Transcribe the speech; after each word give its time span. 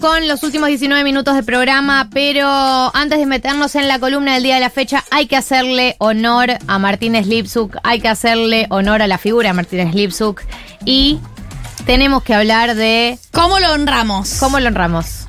con 0.00 0.26
los 0.26 0.42
últimos 0.42 0.68
19 0.68 1.04
minutos 1.04 1.34
de 1.34 1.42
programa, 1.42 2.08
pero 2.12 2.46
antes 2.94 3.18
de 3.18 3.26
meternos 3.26 3.74
en 3.74 3.86
la 3.86 3.98
columna 3.98 4.34
del 4.34 4.42
día 4.42 4.54
de 4.54 4.60
la 4.60 4.70
fecha, 4.70 5.04
hay 5.10 5.26
que 5.26 5.36
hacerle 5.36 5.96
honor 5.98 6.50
a 6.66 6.78
Martínez 6.78 7.26
Lipsuk, 7.26 7.76
hay 7.82 8.00
que 8.00 8.08
hacerle 8.08 8.66
honor 8.70 9.02
a 9.02 9.06
la 9.06 9.18
figura 9.18 9.50
de 9.50 9.52
Martínez 9.54 9.94
Lipsuk 9.94 10.42
y 10.84 11.18
tenemos 11.86 12.22
que 12.22 12.34
hablar 12.34 12.74
de 12.74 13.18
¿Cómo 13.32 13.58
lo 13.58 13.72
honramos? 13.72 14.38
cómo 14.40 14.58
lo 14.58 14.68
honramos. 14.68 15.19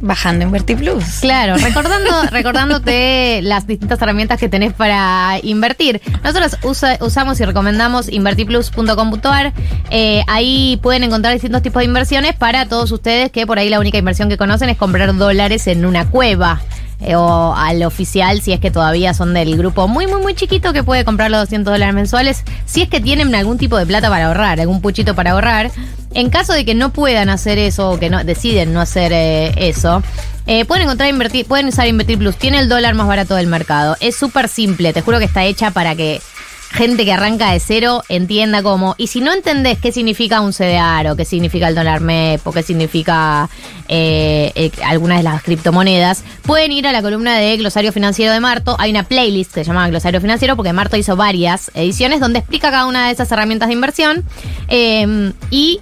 Bajando 0.00 0.44
Invertir 0.44 0.76
Plus. 0.76 1.04
Claro, 1.20 1.56
recordando, 1.56 2.10
recordándote 2.30 3.40
las 3.42 3.66
distintas 3.66 4.00
herramientas 4.02 4.38
que 4.38 4.48
tenés 4.48 4.72
para 4.72 5.38
invertir. 5.42 6.00
Nosotros 6.22 6.56
usa- 6.62 6.98
usamos 7.00 7.40
y 7.40 7.44
recomendamos 7.44 8.08
invertiplus.com.ar. 8.10 9.52
Eh, 9.90 10.22
ahí 10.26 10.78
pueden 10.82 11.04
encontrar 11.04 11.32
distintos 11.32 11.62
tipos 11.62 11.80
de 11.80 11.86
inversiones 11.86 12.34
para 12.34 12.66
todos 12.66 12.90
ustedes 12.92 13.30
que 13.30 13.46
por 13.46 13.58
ahí 13.58 13.68
la 13.68 13.80
única 13.80 13.98
inversión 13.98 14.28
que 14.28 14.36
conocen 14.36 14.68
es 14.68 14.76
comprar 14.76 15.14
dólares 15.16 15.66
en 15.66 15.84
una 15.86 16.08
cueva. 16.10 16.60
eh, 17.00 17.14
o 17.14 17.54
al 17.54 17.82
oficial, 17.82 18.40
si 18.40 18.52
es 18.54 18.60
que 18.60 18.70
todavía 18.70 19.12
son 19.12 19.34
del 19.34 19.56
grupo 19.58 19.86
muy, 19.86 20.06
muy, 20.06 20.22
muy 20.22 20.34
chiquito 20.34 20.72
que 20.72 20.82
puede 20.82 21.04
comprar 21.04 21.30
los 21.30 21.40
200 21.40 21.72
dólares 21.74 21.94
mensuales, 21.94 22.42
si 22.64 22.80
es 22.80 22.88
que 22.88 23.00
tienen 23.02 23.34
algún 23.34 23.58
tipo 23.58 23.76
de 23.76 23.84
plata 23.84 24.08
para 24.08 24.28
ahorrar, 24.28 24.60
algún 24.60 24.80
puchito 24.80 25.14
para 25.14 25.32
ahorrar. 25.32 25.70
En 26.16 26.30
caso 26.30 26.54
de 26.54 26.64
que 26.64 26.74
no 26.74 26.94
puedan 26.94 27.28
hacer 27.28 27.58
eso 27.58 27.90
o 27.90 27.98
que 27.98 28.08
deciden 28.08 28.72
no 28.72 28.80
hacer 28.80 29.12
eh, 29.12 29.52
eso, 29.68 30.02
eh, 30.46 30.64
pueden 30.64 30.84
encontrar 30.84 31.12
pueden 31.46 31.68
usar 31.68 31.86
Invertir 31.88 32.16
Plus. 32.16 32.36
Tiene 32.36 32.58
el 32.58 32.70
dólar 32.70 32.94
más 32.94 33.06
barato 33.06 33.34
del 33.34 33.48
mercado. 33.48 33.98
Es 34.00 34.16
súper 34.16 34.48
simple. 34.48 34.94
Te 34.94 35.02
juro 35.02 35.18
que 35.18 35.26
está 35.26 35.44
hecha 35.44 35.72
para 35.72 35.94
que 35.94 36.22
gente 36.70 37.04
que 37.04 37.12
arranca 37.12 37.52
de 37.52 37.60
cero 37.60 38.02
entienda 38.08 38.62
cómo. 38.62 38.94
Y 38.96 39.08
si 39.08 39.20
no 39.20 39.30
entendés 39.30 39.78
qué 39.78 39.92
significa 39.92 40.40
un 40.40 40.54
CDR 40.54 41.10
o 41.10 41.16
qué 41.16 41.26
significa 41.26 41.68
el 41.68 41.74
dólar 41.74 42.00
MEP 42.00 42.46
o 42.46 42.52
qué 42.52 42.62
significa 42.62 43.50
eh, 43.86 44.52
eh, 44.54 44.70
alguna 44.86 45.18
de 45.18 45.22
las 45.22 45.42
criptomonedas, 45.42 46.24
pueden 46.42 46.72
ir 46.72 46.86
a 46.86 46.92
la 46.92 47.02
columna 47.02 47.36
de 47.36 47.58
Glosario 47.58 47.92
Financiero 47.92 48.32
de 48.32 48.40
Marto. 48.40 48.74
Hay 48.78 48.90
una 48.90 49.02
playlist 49.02 49.52
que 49.52 49.64
se 49.64 49.68
llama 49.68 49.86
Glosario 49.90 50.22
Financiero 50.22 50.56
porque 50.56 50.72
Marto 50.72 50.96
hizo 50.96 51.14
varias 51.14 51.70
ediciones 51.74 52.20
donde 52.20 52.38
explica 52.38 52.70
cada 52.70 52.86
una 52.86 53.08
de 53.08 53.12
esas 53.12 53.30
herramientas 53.30 53.68
de 53.68 53.74
inversión. 53.74 54.24
Y 55.50 55.80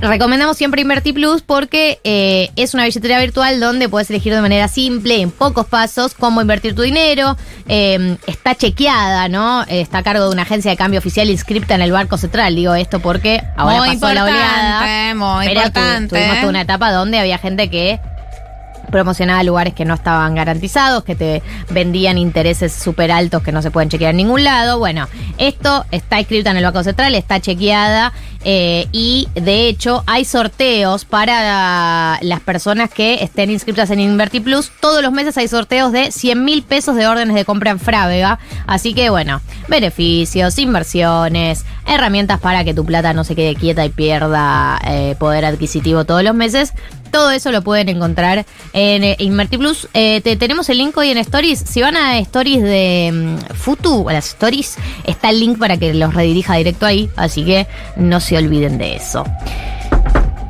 Recomendamos 0.00 0.56
siempre 0.56 0.82
Invertir 0.82 1.14
Plus 1.14 1.42
porque 1.42 2.00
eh, 2.04 2.50
es 2.56 2.74
una 2.74 2.84
billetera 2.84 3.18
virtual 3.20 3.60
donde 3.60 3.88
puedes 3.88 4.10
elegir 4.10 4.34
de 4.34 4.40
manera 4.40 4.66
simple, 4.68 5.20
en 5.20 5.30
pocos 5.30 5.66
pasos, 5.66 6.14
cómo 6.14 6.40
invertir 6.42 6.74
tu 6.74 6.82
dinero. 6.82 7.36
Eh, 7.68 8.16
está 8.26 8.54
chequeada, 8.54 9.28
¿no? 9.28 9.62
Eh, 9.62 9.80
está 9.80 9.98
a 9.98 10.02
cargo 10.02 10.24
de 10.24 10.30
una 10.30 10.42
agencia 10.42 10.70
de 10.70 10.76
cambio 10.76 10.98
oficial 10.98 11.30
inscripta 11.30 11.74
en 11.76 11.82
el 11.82 11.92
Banco 11.92 12.18
Central. 12.18 12.54
Digo 12.56 12.74
esto 12.74 13.00
porque 13.00 13.40
ahora 13.56 13.78
Muy 13.78 13.96
pasó 13.96 14.12
la 14.12 14.24
oleada. 14.24 15.14
muy 15.14 15.46
pero 15.46 15.60
tu- 15.60 15.66
importante. 15.68 16.08
tuvimos 16.16 16.36
toda 16.38 16.48
una 16.50 16.60
etapa 16.62 16.90
donde 16.92 17.18
había 17.20 17.38
gente 17.38 17.70
que 17.70 18.00
promocionaba 18.90 19.42
lugares 19.42 19.74
que 19.74 19.84
no 19.84 19.94
estaban 19.94 20.34
garantizados, 20.34 21.04
que 21.04 21.14
te 21.14 21.42
vendían 21.70 22.18
intereses 22.18 22.72
súper 22.72 23.10
altos 23.10 23.42
que 23.42 23.52
no 23.52 23.62
se 23.62 23.70
pueden 23.70 23.88
chequear 23.88 24.10
en 24.10 24.18
ningún 24.18 24.44
lado. 24.44 24.78
Bueno, 24.78 25.08
esto 25.38 25.84
está 25.90 26.20
escrito 26.20 26.50
en 26.50 26.56
el 26.56 26.64
Banco 26.64 26.82
Central, 26.82 27.14
está 27.14 27.40
chequeada 27.40 28.12
eh, 28.44 28.88
y 28.92 29.28
de 29.34 29.68
hecho 29.68 30.04
hay 30.06 30.26
sorteos 30.26 31.06
para 31.06 32.18
las 32.20 32.40
personas 32.40 32.90
que 32.90 33.22
estén 33.22 33.50
inscritas 33.50 33.90
en 33.90 34.00
Inverti 34.00 34.40
Plus. 34.40 34.70
Todos 34.80 35.02
los 35.02 35.12
meses 35.12 35.36
hay 35.38 35.48
sorteos 35.48 35.92
de 35.92 36.12
100 36.12 36.44
mil 36.44 36.62
pesos 36.62 36.94
de 36.94 37.06
órdenes 37.06 37.34
de 37.34 37.44
compra 37.44 37.70
en 37.70 37.80
Frávega. 37.80 38.38
Así 38.66 38.92
que 38.92 39.08
bueno, 39.08 39.40
beneficios, 39.68 40.58
inversiones, 40.58 41.64
herramientas 41.86 42.38
para 42.40 42.64
que 42.64 42.74
tu 42.74 42.84
plata 42.84 43.14
no 43.14 43.24
se 43.24 43.34
quede 43.34 43.54
quieta 43.54 43.84
y 43.84 43.88
pierda 43.88 44.78
eh, 44.86 45.16
poder 45.18 45.46
adquisitivo 45.46 46.04
todos 46.04 46.22
los 46.22 46.34
meses. 46.34 46.74
Todo 47.14 47.30
eso 47.30 47.52
lo 47.52 47.62
pueden 47.62 47.88
encontrar 47.90 48.44
en 48.72 49.04
eh, 49.04 49.14
Inverti 49.20 49.56
Plus. 49.56 49.86
Eh, 49.94 50.20
te- 50.20 50.34
tenemos 50.34 50.68
el 50.68 50.78
link 50.78 50.96
hoy 50.96 51.10
en 51.10 51.18
Stories. 51.18 51.60
Si 51.60 51.80
van 51.80 51.96
a 51.96 52.18
Stories 52.18 52.60
de 52.60 53.10
mm, 53.50 53.54
Futu, 53.54 54.08
a 54.10 54.12
las 54.14 54.26
Stories, 54.30 54.76
está 55.06 55.30
el 55.30 55.38
link 55.38 55.56
para 55.60 55.76
que 55.76 55.94
los 55.94 56.12
redirija 56.12 56.56
directo 56.56 56.86
ahí. 56.86 57.08
Así 57.14 57.44
que 57.44 57.68
no 57.94 58.18
se 58.18 58.36
olviden 58.36 58.78
de 58.78 58.96
eso. 58.96 59.22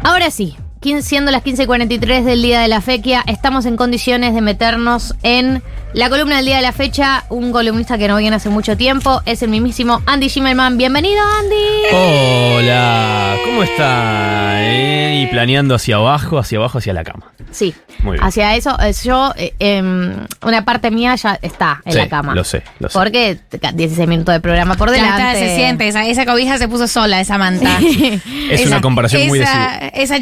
Ahora 0.03 0.31
sí, 0.31 0.57
siendo 1.01 1.31
las 1.31 1.43
15.43 1.43 2.25
del 2.25 2.43
día 2.43 2.61
de 2.61 2.69
la 2.69 2.83
fequia, 2.83 3.25
estamos 3.27 3.65
en 3.65 3.75
condiciones 3.77 4.35
de 4.35 4.43
meternos 4.43 5.15
en 5.23 5.63
la 5.95 6.11
columna 6.11 6.37
del 6.37 6.45
día 6.47 6.57
de 6.57 6.63
la 6.63 6.73
fecha. 6.73 7.25
Un 7.31 7.53
columnista 7.53 7.97
que 7.97 8.07
no 8.07 8.17
viene 8.19 8.37
hace 8.37 8.51
mucho 8.51 8.77
tiempo 8.77 9.23
es 9.25 9.43
el 9.43 9.49
mismísimo 9.49 10.03
Andy 10.05 10.29
Schimmelman. 10.29 10.77
Bienvenido, 10.77 11.23
Andy. 11.41 11.97
Hola, 11.97 13.37
¿cómo 13.47 13.63
está? 13.63 14.63
Eh, 14.63 15.23
y 15.23 15.27
planeando 15.29 15.75
hacia 15.75 15.97
abajo, 15.97 16.39
hacia 16.39 16.59
abajo, 16.59 16.79
hacia 16.79 16.93
la 16.93 17.03
cama. 17.03 17.33
Sí, 17.51 17.73
Muy 18.01 18.13
bien. 18.15 18.25
hacia 18.25 18.55
eso, 18.57 18.77
eh, 18.81 18.93
yo, 19.05 19.33
eh, 19.37 19.55
em, 19.61 20.13
una 20.43 20.65
parte 20.65 20.91
mía 20.91 21.15
ya 21.15 21.39
está 21.41 21.81
en 21.85 21.93
Sí, 21.93 21.99
la 21.99 22.09
cama. 22.09 22.35
lo 22.35 22.43
sé, 22.45 22.63
lo 22.81 22.89
sé. 22.91 22.99
Porque 22.99 23.39
te- 23.49 23.59
16 23.73 24.09
minutos 24.09 24.35
de 24.35 24.41
programa 24.41 24.75
por 24.75 24.89
Ya 24.91 24.97
delante. 24.97 25.23
está, 25.23 25.39
se 25.39 25.57
siente, 25.57 25.87
esa, 25.89 26.05
esa 26.07 26.27
cobija 26.27 26.59
se 26.59 26.69
puso 26.69 26.89
sola, 26.89 27.21
esa 27.21 27.39
manta. 27.39 27.79
Es 28.51 28.67
una 28.67 28.81
comparación 28.81 29.27
muy 29.29 29.41
esa, 29.41 29.77
esa 29.89 30.19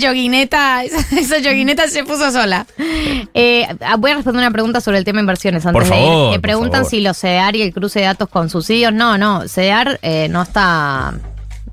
esa, 0.52 0.82
esa 1.16 1.88
se 1.88 2.04
puso 2.04 2.30
sola. 2.30 2.66
Eh, 3.34 3.66
ah, 3.80 3.96
voy 3.96 4.10
a 4.10 4.16
responder 4.16 4.42
una 4.42 4.50
pregunta 4.50 4.80
sobre 4.80 4.98
el 4.98 5.04
tema 5.04 5.20
inversiones 5.20 5.64
antes 5.66 5.82
Por 5.88 5.90
de 5.90 6.00
ir. 6.00 6.06
favor, 6.06 6.30
Me 6.32 6.40
preguntan 6.40 6.80
favor. 6.82 6.90
si 6.90 7.00
los 7.00 7.18
CEDAR 7.18 7.56
y 7.56 7.62
el 7.62 7.72
cruce 7.72 8.00
de 8.00 8.06
datos 8.06 8.28
con 8.28 8.50
subsidios. 8.50 8.92
No, 8.92 9.16
no, 9.18 9.48
CEDAR 9.48 9.98
eh, 10.02 10.28
no 10.30 10.42
está. 10.42 11.14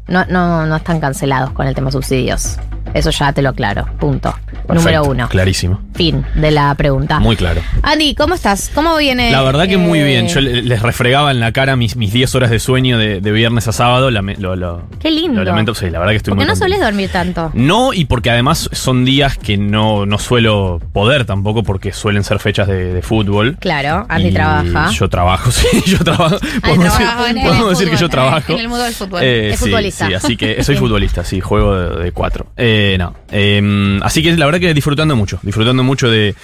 No, 0.07 0.25
no, 0.25 0.65
no 0.65 0.75
están 0.75 0.99
cancelados 0.99 1.51
con 1.51 1.67
el 1.67 1.75
tema 1.75 1.91
subsidios. 1.91 2.57
Eso 2.93 3.11
ya 3.11 3.31
te 3.33 3.41
lo 3.41 3.49
aclaro. 3.49 3.85
Punto. 3.99 4.33
Perfecto, 4.67 4.73
Número 4.73 5.03
uno. 5.03 5.29
Clarísimo. 5.29 5.81
Fin 5.95 6.23
de 6.35 6.51
la 6.51 6.73
pregunta. 6.75 7.19
Muy 7.19 7.35
claro. 7.35 7.61
Andy, 7.81 8.13
¿cómo 8.15 8.35
estás? 8.35 8.71
¿Cómo 8.73 8.95
viene? 8.97 9.31
La 9.31 9.41
verdad 9.41 9.67
que 9.67 9.77
muy 9.77 9.99
eh, 9.99 10.03
bien. 10.03 10.27
Yo 10.27 10.41
le- 10.41 10.61
les 10.61 10.81
refregaba 10.81 11.31
en 11.31 11.39
la 11.39 11.51
cara 11.51 11.75
mis, 11.75 11.95
mis 11.95 12.13
10 12.13 12.35
horas 12.35 12.49
de 12.51 12.59
sueño 12.59 12.97
de, 12.97 13.19
de 13.21 13.31
viernes 13.31 13.67
a 13.67 13.71
sábado. 13.71 14.11
Lo, 14.11 14.55
lo- 14.55 14.83
Qué 14.99 15.09
lindo. 15.11 15.39
Lo 15.39 15.43
lamento, 15.45 15.73
sí, 15.75 15.89
la 15.89 15.99
verdad 15.99 16.11
que 16.13 16.17
estoy 16.17 16.31
Porque 16.31 16.45
muy 16.45 16.47
no 16.47 16.53
contento. 16.59 16.75
solés 16.75 16.79
dormir 16.81 17.09
tanto. 17.09 17.51
No, 17.53 17.93
y 17.93 18.05
porque 18.05 18.29
además 18.29 18.69
son 18.71 19.05
días 19.05 19.37
que 19.37 19.57
no, 19.57 20.05
no 20.05 20.17
suelo 20.19 20.79
poder 20.93 21.25
tampoco 21.25 21.63
porque 21.63 21.91
suelen 21.91 22.23
ser 22.23 22.39
fechas 22.39 22.67
de, 22.67 22.93
de 22.93 23.01
fútbol. 23.01 23.57
Claro, 23.59 24.05
Andy 24.09 24.27
Y 24.29 24.33
trabaja. 24.33 24.89
Yo 24.91 25.09
trabajo, 25.09 25.51
sí, 25.51 25.67
yo 25.85 25.97
trabajo. 25.99 26.37
Podemos 26.61 26.83
decir, 26.85 27.07
el 27.35 27.41
podemos 27.43 27.69
decir 27.71 27.89
que 27.89 27.97
yo 27.97 28.09
trabajo. 28.09 28.53
en 28.53 28.59
el 28.59 28.67
mundo 28.69 28.83
del 28.83 28.93
fútbol. 28.93 29.21
Eh, 29.23 29.49
Es 29.53 29.59
sí, 29.59 29.65
futbolista. 29.65 30.07
Sí, 30.07 30.13
así 30.13 30.37
que 30.37 30.63
soy 30.63 30.75
futbolista, 30.77 31.23
sí, 31.23 31.39
juego 31.39 31.75
de, 31.75 32.03
de 32.03 32.11
cuatro. 32.11 32.47
Eh, 32.57 32.78
no. 32.97 33.15
eh, 33.31 33.99
así 34.03 34.21
que 34.23 34.35
la 34.35 34.45
verdad 34.45 34.59
que 34.59 34.73
disfrutando 34.73 35.15
mucho, 35.15 35.39
disfrutando 35.43 35.83
mucho 35.83 36.09
de, 36.09 36.35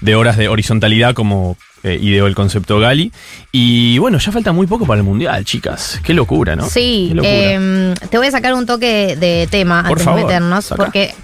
de 0.00 0.14
horas 0.14 0.36
de 0.36 0.48
horizontalidad 0.48 1.14
como 1.14 1.56
eh, 1.82 1.98
ideó 2.00 2.26
el 2.26 2.34
concepto 2.34 2.78
Gali. 2.78 3.12
Y 3.52 3.98
bueno, 3.98 4.18
ya 4.18 4.32
falta 4.32 4.52
muy 4.52 4.66
poco 4.66 4.86
para 4.86 4.98
el 4.98 5.04
Mundial, 5.04 5.44
chicas. 5.44 6.00
Qué 6.02 6.12
locura, 6.14 6.54
¿no? 6.56 6.68
Sí, 6.68 7.06
Qué 7.10 7.14
locura. 7.14 7.52
em, 7.52 7.94
te 7.94 8.18
voy 8.18 8.26
a 8.26 8.30
sacar 8.30 8.52
un 8.54 8.66
toque 8.66 9.16
de 9.16 9.48
tema 9.50 9.82
Por 9.82 9.92
antes 9.92 10.04
favor, 10.04 10.20
de 10.20 10.26
meternos, 10.26 10.64
saca. 10.66 10.82
porque 10.84 11.14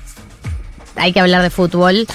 hay 0.97 1.13
que 1.13 1.21
hablar 1.21 1.43
de 1.43 1.51
fútbol. 1.51 2.07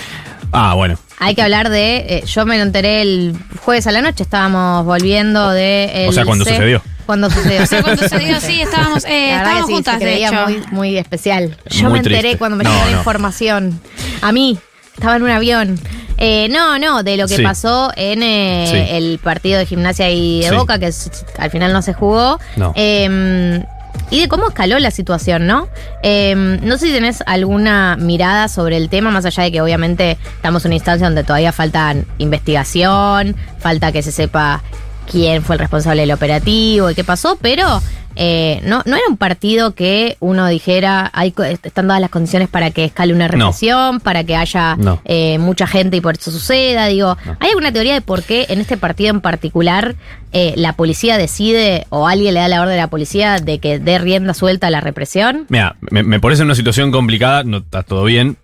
ah, 0.51 0.73
bueno. 0.73 0.97
Hay 1.23 1.35
que 1.35 1.43
hablar 1.43 1.69
de. 1.69 1.97
eh, 1.97 2.23
yo 2.25 2.47
me 2.47 2.57
lo 2.57 2.63
enteré 2.63 3.03
el 3.03 3.35
jueves 3.59 3.85
a 3.85 3.91
la 3.91 4.01
noche, 4.01 4.23
estábamos 4.23 4.83
volviendo 4.85 5.51
de. 5.51 6.05
el 6.05 6.09
O 6.09 6.11
sea, 6.13 6.25
cuando 6.25 6.43
C- 6.45 6.51
sucedió. 6.51 6.81
Cuando 7.05 7.29
sucedió. 7.31 7.63
O 7.63 7.65
sea, 7.65 7.81
cuando 7.81 8.01
sucedió, 8.03 8.39
sí, 8.39 8.61
estábamos, 8.61 9.05
eh, 9.05 9.35
estábamos 9.35 9.67
sí, 9.67 9.73
juntas, 9.73 9.99
de 9.99 10.05
creía 10.05 10.27
hecho. 10.29 10.43
muy, 10.43 10.63
muy 10.71 10.97
especial. 10.97 11.57
Yo 11.69 11.83
Muy 11.83 11.93
me 11.93 11.97
enteré 11.99 12.19
triste. 12.19 12.37
cuando 12.37 12.57
me 12.57 12.63
No, 12.63 12.69
llegó 12.71 12.85
la 12.85 12.91
no. 12.91 12.97
información. 12.97 13.79
A 14.21 14.31
mí, 14.31 14.57
estaba 14.93 15.15
en 15.17 15.23
un 15.23 15.29
avión. 15.29 15.79
Eh, 16.17 16.47
no, 16.51 16.77
no, 16.77 17.01
de 17.03 17.17
lo 17.17 17.27
que 17.27 17.37
Sí. 17.37 17.41
pasó 17.43 17.91
en 17.95 18.21
eh, 18.21 18.67
Sí. 18.69 18.95
el 18.95 19.19
partido 19.19 19.57
de 19.59 19.65
gimnasia 19.65 20.09
y 20.11 20.41
de 20.41 20.49
Sí. 20.49 20.55
Boca, 20.55 20.77
que 20.77 20.91
al 21.39 21.49
final 21.49 21.73
no 21.73 21.81
se 21.81 21.93
jugó. 21.93 22.39
No. 22.57 22.73
Eh, 22.75 23.63
y 24.09 24.19
de 24.19 24.27
cómo 24.27 24.49
escaló 24.49 24.77
la 24.79 24.91
situación, 24.91 25.47
¿no? 25.47 25.67
Eh, 26.03 26.35
no 26.35 26.77
sé 26.77 26.87
si 26.87 26.93
tenés 26.93 27.23
alguna 27.25 27.97
mirada 27.97 28.47
sobre 28.49 28.77
el 28.77 28.89
tema, 28.89 29.09
más 29.09 29.25
allá 29.25 29.43
de 29.43 29.51
que 29.51 29.61
obviamente 29.61 30.17
estamos 30.35 30.63
en 30.65 30.69
una 30.69 30.75
instancia 30.75 31.07
donde 31.07 31.23
todavía 31.23 31.51
falta 31.51 31.95
investigación, 32.17 33.35
falta 33.59 33.91
que 33.91 34.03
se 34.03 34.11
sepa 34.11 34.61
quién 35.09 35.43
fue 35.43 35.55
el 35.55 35.59
responsable 35.59 36.01
del 36.01 36.11
operativo 36.11 36.89
y 36.89 36.95
qué 36.95 37.03
pasó, 37.03 37.37
pero 37.41 37.81
eh, 38.15 38.59
no, 38.65 38.83
no 38.85 38.95
era 38.97 39.05
un 39.09 39.15
partido 39.17 39.73
que 39.73 40.17
uno 40.19 40.45
dijera, 40.47 41.09
hay, 41.13 41.33
están 41.63 41.87
dadas 41.87 42.01
las 42.01 42.09
condiciones 42.09 42.49
para 42.49 42.71
que 42.71 42.83
escale 42.85 43.13
una 43.13 43.27
No. 43.27 43.31
represión, 43.45 43.99
para 44.01 44.23
que 44.25 44.35
haya 44.35 44.75
No. 44.77 45.01
eh, 45.05 45.37
mucha 45.39 45.65
gente 45.67 45.97
y 45.97 46.01
por 46.01 46.15
eso 46.15 46.29
suceda. 46.31 46.87
Digo, 46.87 47.17
No. 47.25 47.37
¿hay 47.39 47.49
alguna 47.49 47.71
teoría 47.71 47.93
de 47.93 48.01
por 48.01 48.23
qué 48.23 48.47
en 48.49 48.59
este 48.59 48.75
partido 48.77 49.09
en 49.11 49.21
particular 49.21 49.95
eh, 50.33 50.53
la 50.57 50.73
policía 50.73 51.17
decide 51.17 51.85
o 51.89 52.07
alguien 52.07 52.33
le 52.33 52.41
da 52.41 52.47
la 52.49 52.61
orden 52.61 52.73
a 52.73 52.83
la 52.83 52.87
policía 52.89 53.37
de 53.39 53.59
que 53.59 53.79
dé 53.79 53.97
rienda 53.97 54.33
suelta 54.33 54.67
a 54.67 54.69
la 54.71 54.81
represión? 54.81 55.45
Mira, 55.49 55.75
me, 55.79 56.03
me 56.03 56.19
pones 56.19 56.39
en 56.39 56.45
una 56.45 56.55
situación 56.55 56.91
complicada, 56.91 57.43
no 57.43 57.57
está 57.59 57.83
todo 57.83 58.03
bien, 58.03 58.37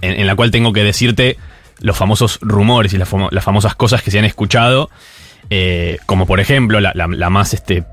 en, 0.00 0.20
en 0.20 0.26
la 0.26 0.34
cual 0.34 0.50
tengo 0.50 0.72
que 0.72 0.82
decirte 0.82 1.36
los 1.78 1.96
famosos 1.96 2.38
rumores 2.42 2.92
y 2.92 2.98
las 2.98 3.08
famosas 3.08 3.74
cosas 3.76 4.02
que 4.02 4.10
se 4.12 4.18
han 4.18 4.24
escuchado, 4.24 4.88
eh, 5.54 5.98
como 6.06 6.24
por 6.26 6.40
ejemplo, 6.40 6.80
la, 6.80 6.92
la- 6.94 7.08
la 7.08 7.28
más 7.30 7.52
este. 7.52 7.84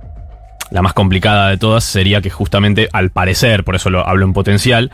La 0.71 0.81
más 0.83 0.93
complicada 0.93 1.49
de 1.49 1.57
todas 1.57 1.83
sería 1.83 2.21
que 2.21 2.29
justamente, 2.29 2.89
al 2.93 3.09
parecer, 3.09 3.63
por 3.63 3.75
eso 3.75 3.89
lo 3.89 4.07
hablo 4.07 4.23
en 4.25 4.33
potencial, 4.33 4.91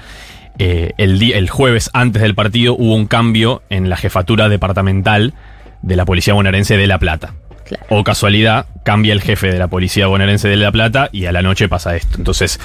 eh, 0.57 0.94
el, 0.97 1.21
el 1.21 1.50
jueves 1.50 1.89
antes 1.94 2.21
del 2.21 2.33
partido 2.33 2.75
hubo 2.75 2.95
un 2.95 3.07
cambio 3.07 3.62
en 3.69 3.89
la 3.89 3.97
jefatura 3.97 4.47
departamental 4.47 5.33
de 5.81 5.95
la 5.97 6.06
Policía 6.06 6.33
Bonaerense 6.33 6.77
de 6.77 6.88
La 6.88 6.97
Plata. 6.97 7.33
Claro. 7.65 7.85
O 7.89 8.06
casualidad, 8.06 8.67
cambia 8.85 9.12
el 9.12 9.21
jefe 9.21 9.51
de 9.51 9.59
la 9.59 9.67
Policía 9.67 10.07
Bonaerense 10.07 10.47
de 10.47 10.56
La 10.56 10.71
Plata 10.71 11.09
y 11.12 11.25
a 11.25 11.33
la 11.33 11.41
noche 11.41 11.67
pasa 11.67 11.94
esto. 11.97 12.17
Entonces, 12.17 12.57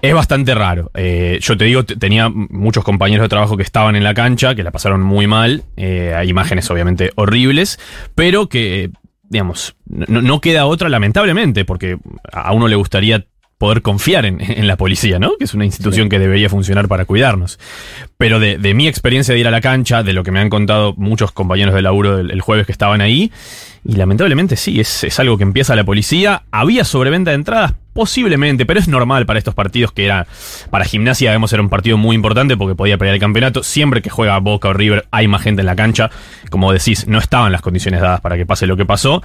es 0.00 0.14
bastante 0.14 0.54
raro. 0.54 0.90
Eh, 0.94 1.38
yo 1.42 1.56
te 1.58 1.64
digo, 1.66 1.84
tenía 1.84 2.30
muchos 2.30 2.82
compañeros 2.84 3.24
de 3.24 3.28
trabajo 3.28 3.56
que 3.58 3.62
estaban 3.64 3.94
en 3.94 4.04
la 4.04 4.14
cancha, 4.14 4.54
que 4.54 4.62
la 4.62 4.70
pasaron 4.70 5.02
muy 5.02 5.26
mal. 5.26 5.64
Eh, 5.76 6.14
hay 6.16 6.28
imágenes 6.30 6.70
obviamente 6.70 7.10
horribles, 7.16 7.78
pero 8.14 8.48
que, 8.48 8.90
digamos, 9.28 9.76
no, 9.86 10.22
no 10.22 10.40
queda 10.40 10.66
otra 10.66 10.88
lamentablemente, 10.88 11.64
porque 11.64 11.98
a 12.32 12.52
uno 12.52 12.68
le 12.68 12.76
gustaría 12.76 13.26
poder 13.58 13.82
confiar 13.82 14.24
en, 14.24 14.40
en 14.40 14.66
la 14.68 14.76
policía, 14.76 15.18
¿no? 15.18 15.32
Que 15.36 15.44
es 15.44 15.52
una 15.52 15.64
institución 15.64 16.08
que 16.08 16.18
debería 16.18 16.48
funcionar 16.48 16.86
para 16.88 17.04
cuidarnos. 17.04 17.58
Pero 18.16 18.38
de, 18.38 18.56
de 18.56 18.72
mi 18.72 18.86
experiencia 18.86 19.34
de 19.34 19.40
ir 19.40 19.48
a 19.48 19.50
la 19.50 19.60
cancha, 19.60 20.02
de 20.02 20.12
lo 20.12 20.22
que 20.22 20.30
me 20.30 20.38
han 20.40 20.48
contado 20.48 20.94
muchos 20.96 21.32
compañeros 21.32 21.74
de 21.74 21.82
laburo 21.82 22.18
el, 22.18 22.30
el 22.30 22.40
jueves 22.40 22.66
que 22.66 22.72
estaban 22.72 23.00
ahí, 23.00 23.32
y 23.84 23.96
lamentablemente 23.96 24.56
sí, 24.56 24.80
es, 24.80 25.04
es 25.04 25.18
algo 25.20 25.38
que 25.38 25.44
empieza 25.44 25.74
la 25.74 25.84
policía. 25.84 26.42
Había 26.50 26.84
sobreventa 26.84 27.30
de 27.30 27.36
entradas, 27.36 27.74
posiblemente, 27.92 28.66
pero 28.66 28.78
es 28.80 28.88
normal 28.88 29.24
para 29.24 29.38
estos 29.38 29.54
partidos 29.54 29.92
que 29.92 30.04
era. 30.04 30.26
Para 30.70 30.84
gimnasia, 30.84 31.30
debemos 31.30 31.52
era 31.52 31.62
un 31.62 31.68
partido 31.68 31.96
muy 31.96 32.14
importante 32.14 32.56
porque 32.56 32.74
podía 32.74 32.98
pelear 32.98 33.14
el 33.14 33.20
campeonato. 33.20 33.62
Siempre 33.62 34.02
que 34.02 34.10
juega 34.10 34.38
Boca 34.38 34.68
o 34.68 34.72
River, 34.72 35.06
hay 35.10 35.26
más 35.26 35.42
gente 35.42 35.62
en 35.62 35.66
la 35.66 35.76
cancha. 35.76 36.10
Como 36.50 36.72
decís, 36.72 37.06
no 37.06 37.18
estaban 37.18 37.50
las 37.50 37.62
condiciones 37.62 38.00
dadas 38.00 38.20
para 38.20 38.36
que 38.36 38.46
pase 38.46 38.66
lo 38.66 38.76
que 38.76 38.84
pasó. 38.84 39.22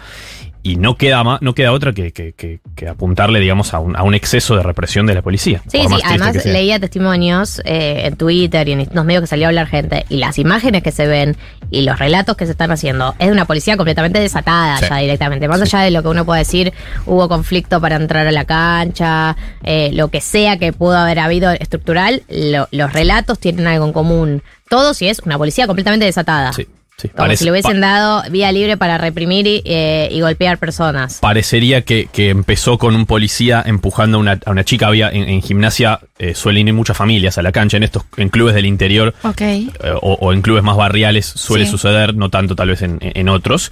Y 0.65 0.77
no 0.77 0.95
queda, 0.95 1.24
ma- 1.25 1.39
no 1.42 1.54
queda 1.54 1.74
otra 1.74 1.92
que, 1.92 2.13
que- 2.13 2.31
que- 2.33 2.62
que 2.75 2.88
apuntarle, 2.88 3.42
digamos, 3.42 3.74
a 3.74 3.80
un, 3.80 3.98
a 3.98 4.04
un 4.04 4.13
exceso 4.15 4.56
de 4.56 4.63
represión 4.63 5.06
de 5.06 5.13
la 5.13 5.21
policía. 5.21 5.62
Sí, 5.68 5.81
sí, 5.81 5.88
más 5.89 6.01
además 6.06 6.45
leía 6.45 6.80
testimonios 6.80 7.62
eh, 7.65 8.04
en 8.06 8.15
Twitter 8.15 8.68
y 8.69 8.71
en 8.71 8.88
los 8.94 9.04
medios 9.06 9.21
que 9.21 9.27
salió 9.27 9.48
a 9.48 9.50
hablar 9.50 9.68
gente, 9.68 10.06
y 10.07 10.18
las 10.18 10.39
imágenes 10.39 10.81
que 10.81 10.92
se 10.92 11.06
ven 11.06 11.36
y 11.69 11.81
los 11.81 12.00
relatos 12.00 12.38
que 12.38 12.45
se 12.45 12.51
están 12.51 12.71
haciendo, 12.71 13.13
es 13.19 13.27
de 13.27 13.33
una 13.33 13.44
policía 13.45 13.75
completamente 13.75 14.19
desatada 14.19 14.77
Sí. 14.77 14.86
ya 14.89 14.98
directamente. 14.98 15.48
Más 15.50 15.62
allá 15.62 15.80
de 15.80 15.92
lo 15.92 16.01
que 16.01 16.07
uno 16.07 16.24
puede 16.25 16.39
decir, 16.39 16.71
hubo 17.06 17.27
conflicto 17.27 17.81
para 17.81 17.98
entrar 17.98 18.25
a 18.25 18.31
la 18.31 18.45
cancha, 18.45 19.36
eh, 19.63 19.89
lo 19.94 20.07
que 20.07 20.21
sea 20.21 20.57
que 20.60 20.71
pudo 20.71 20.98
haber 20.98 21.19
habido 21.19 21.51
estructural, 21.51 22.24
lo- 22.30 22.69
los 22.71 22.94
relatos 22.94 23.38
tienen 23.38 23.68
algo 23.68 23.86
en 23.86 23.92
común. 23.94 24.44
Todos 24.69 25.01
y 25.01 25.10
es 25.10 25.19
una 25.25 25.38
policía 25.38 25.68
completamente 25.68 26.06
desatada. 26.06 26.54
Sí, 26.54 26.68
sí. 26.98 27.07
Como 27.10 27.18
Parece- 27.18 27.38
si 27.40 27.45
le 27.45 27.51
hubiesen 27.51 27.81
dado 27.81 28.24
vía 28.31 28.51
libre 28.51 28.78
para 28.78 28.98
reprimir 28.98 29.45
y, 29.48 29.62
eh, 29.66 30.10
y 30.12 30.22
golpear 30.22 30.57
personas. 30.57 31.19
Parecería 31.19 31.81
que, 31.84 32.07
que 32.12 32.30
empezó 32.30 32.78
con 32.78 32.95
un 32.95 33.06
policía 33.06 33.63
empujando 33.66 34.18
a 34.18 34.19
una, 34.22 34.40
a 34.45 34.51
una 34.51 34.63
chica. 34.63 34.88
Había 34.88 35.10
en, 35.10 35.28
en 35.30 35.42
gimnasia 35.42 36.00
eh, 36.19 36.34
suelen 36.36 36.68
ir 36.68 36.74
muchas 36.74 36.95
familias 36.98 37.38
a 37.38 37.42
la 37.42 37.51
cancha 37.51 37.78
en 37.78 37.84
estos 37.84 38.04
en 38.18 38.30
clubes 38.30 38.56
del 38.56 38.66
interior 38.66 39.13
Ok. 39.24 39.42
eh, 39.42 39.69
o, 40.01 40.13
o 40.13 40.34
en 40.34 40.42
clubes 40.42 40.63
más 40.63 40.78
barriales 40.78 41.25
suele 41.25 41.66
Sí. 41.66 41.72
suceder, 41.72 42.16
no 42.16 42.30
tanto 42.30 42.56
tal 42.56 42.69
vez 42.69 42.81
en, 42.81 43.00
en 43.01 43.30
otros. 43.30 43.72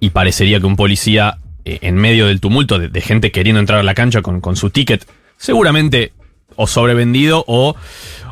Y 0.00 0.10
parecería 0.10 0.60
que 0.60 0.66
un 0.66 0.76
policía 0.76 1.38
eh, 1.64 1.78
en 1.82 1.96
medio 1.96 2.26
del 2.26 2.40
tumulto 2.40 2.78
de, 2.78 2.88
de 2.88 3.00
gente 3.00 3.32
queriendo 3.32 3.60
entrar 3.60 3.80
a 3.80 3.82
la 3.82 3.94
cancha 3.94 4.22
con, 4.22 4.40
con 4.40 4.56
su 4.56 4.70
ticket, 4.70 5.04
seguramente 5.36 6.12
o 6.56 6.66
sobrevendido 6.66 7.44
o, 7.46 7.76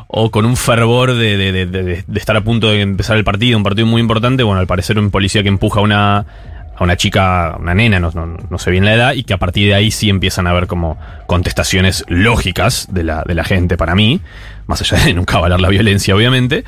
o 0.07 0.31
con 0.31 0.45
un 0.45 0.55
fervor 0.55 1.13
de, 1.15 1.37
de- 1.37 1.65
de- 1.65 2.03
estar 2.15 2.35
a 2.37 2.41
punto 2.41 2.69
de 2.69 2.81
empezar 2.81 3.17
el 3.17 3.23
partido, 3.23 3.57
un 3.57 3.63
partido 3.63 3.85
muy 3.87 4.01
importante. 4.01 4.43
Bueno, 4.43 4.59
al 4.59 4.67
parecer 4.67 4.97
un 4.99 5.11
policía 5.11 5.43
que 5.43 5.49
empuja 5.49 5.79
a 5.81 5.83
una, 5.83 6.17
a 6.75 6.83
una 6.83 6.95
chica, 6.95 7.57
una 7.59 7.73
nena, 7.75 7.99
no, 7.99 8.11
no- 8.11 8.37
no 8.49 8.57
sé 8.57 8.71
bien 8.71 8.85
la 8.85 8.93
edad, 8.93 9.13
y 9.13 9.23
que 9.23 9.33
a 9.33 9.37
partir 9.37 9.67
de 9.67 9.75
ahí 9.75 9.91
sí 9.91 10.09
empiezan 10.09 10.47
a 10.47 10.51
haber 10.51 10.67
como 10.67 10.97
contestaciones 11.27 12.05
lógicas 12.07 12.87
de 12.91 13.03
la, 13.03 13.23
de 13.23 13.35
la 13.35 13.43
gente 13.43 13.75
para 13.77 13.95
mí, 13.95 14.21
más 14.65 14.81
allá 14.81 15.03
de 15.03 15.13
nunca 15.13 15.37
avalar 15.37 15.59
la 15.59 15.69
violencia, 15.69 16.15
obviamente. 16.15 16.63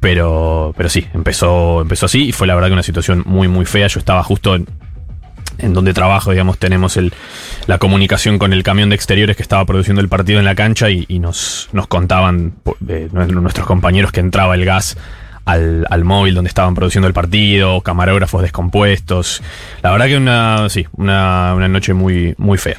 Pero, 0.00 0.72
pero 0.76 0.88
sí, 0.88 1.06
empezó, 1.12 1.80
empezó 1.82 2.06
así 2.06 2.28
y 2.28 2.32
fue 2.32 2.46
la 2.46 2.54
verdad 2.54 2.68
que 2.68 2.74
una 2.74 2.82
situación 2.84 3.22
muy, 3.26 3.48
muy 3.48 3.64
fea. 3.64 3.88
Yo 3.88 3.98
estaba 3.98 4.22
justo 4.22 4.54
en, 4.54 4.66
en 5.58 5.74
donde 5.74 5.92
trabajo, 5.92 6.30
digamos, 6.30 6.58
tenemos 6.58 6.98
la 7.66 7.78
comunicación 7.78 8.38
con 8.38 8.52
el 8.52 8.62
camión 8.62 8.88
de 8.88 8.94
exteriores 8.94 9.36
que 9.36 9.42
estaba 9.42 9.64
produciendo 9.64 10.00
el 10.00 10.08
partido 10.08 10.38
en 10.38 10.44
la 10.44 10.54
cancha 10.54 10.90
y, 10.90 11.18
nos, 11.18 11.68
nos 11.72 11.86
contaban 11.86 12.54
nuestros 13.12 13.66
compañeros 13.66 14.12
que 14.12 14.20
entraba 14.20 14.54
el 14.54 14.64
gas 14.64 14.96
al, 15.48 15.86
al 15.88 16.04
móvil 16.04 16.34
donde 16.34 16.48
estaban 16.48 16.74
produciendo 16.74 17.08
el 17.08 17.14
partido, 17.14 17.80
camarógrafos 17.80 18.42
descompuestos. 18.42 19.42
La 19.82 19.90
verdad 19.90 20.06
que 20.06 20.16
una, 20.18 20.68
sí, 20.68 20.86
una, 20.92 21.54
una 21.54 21.68
noche 21.68 21.94
muy, 21.94 22.34
muy 22.36 22.58
fea. 22.58 22.76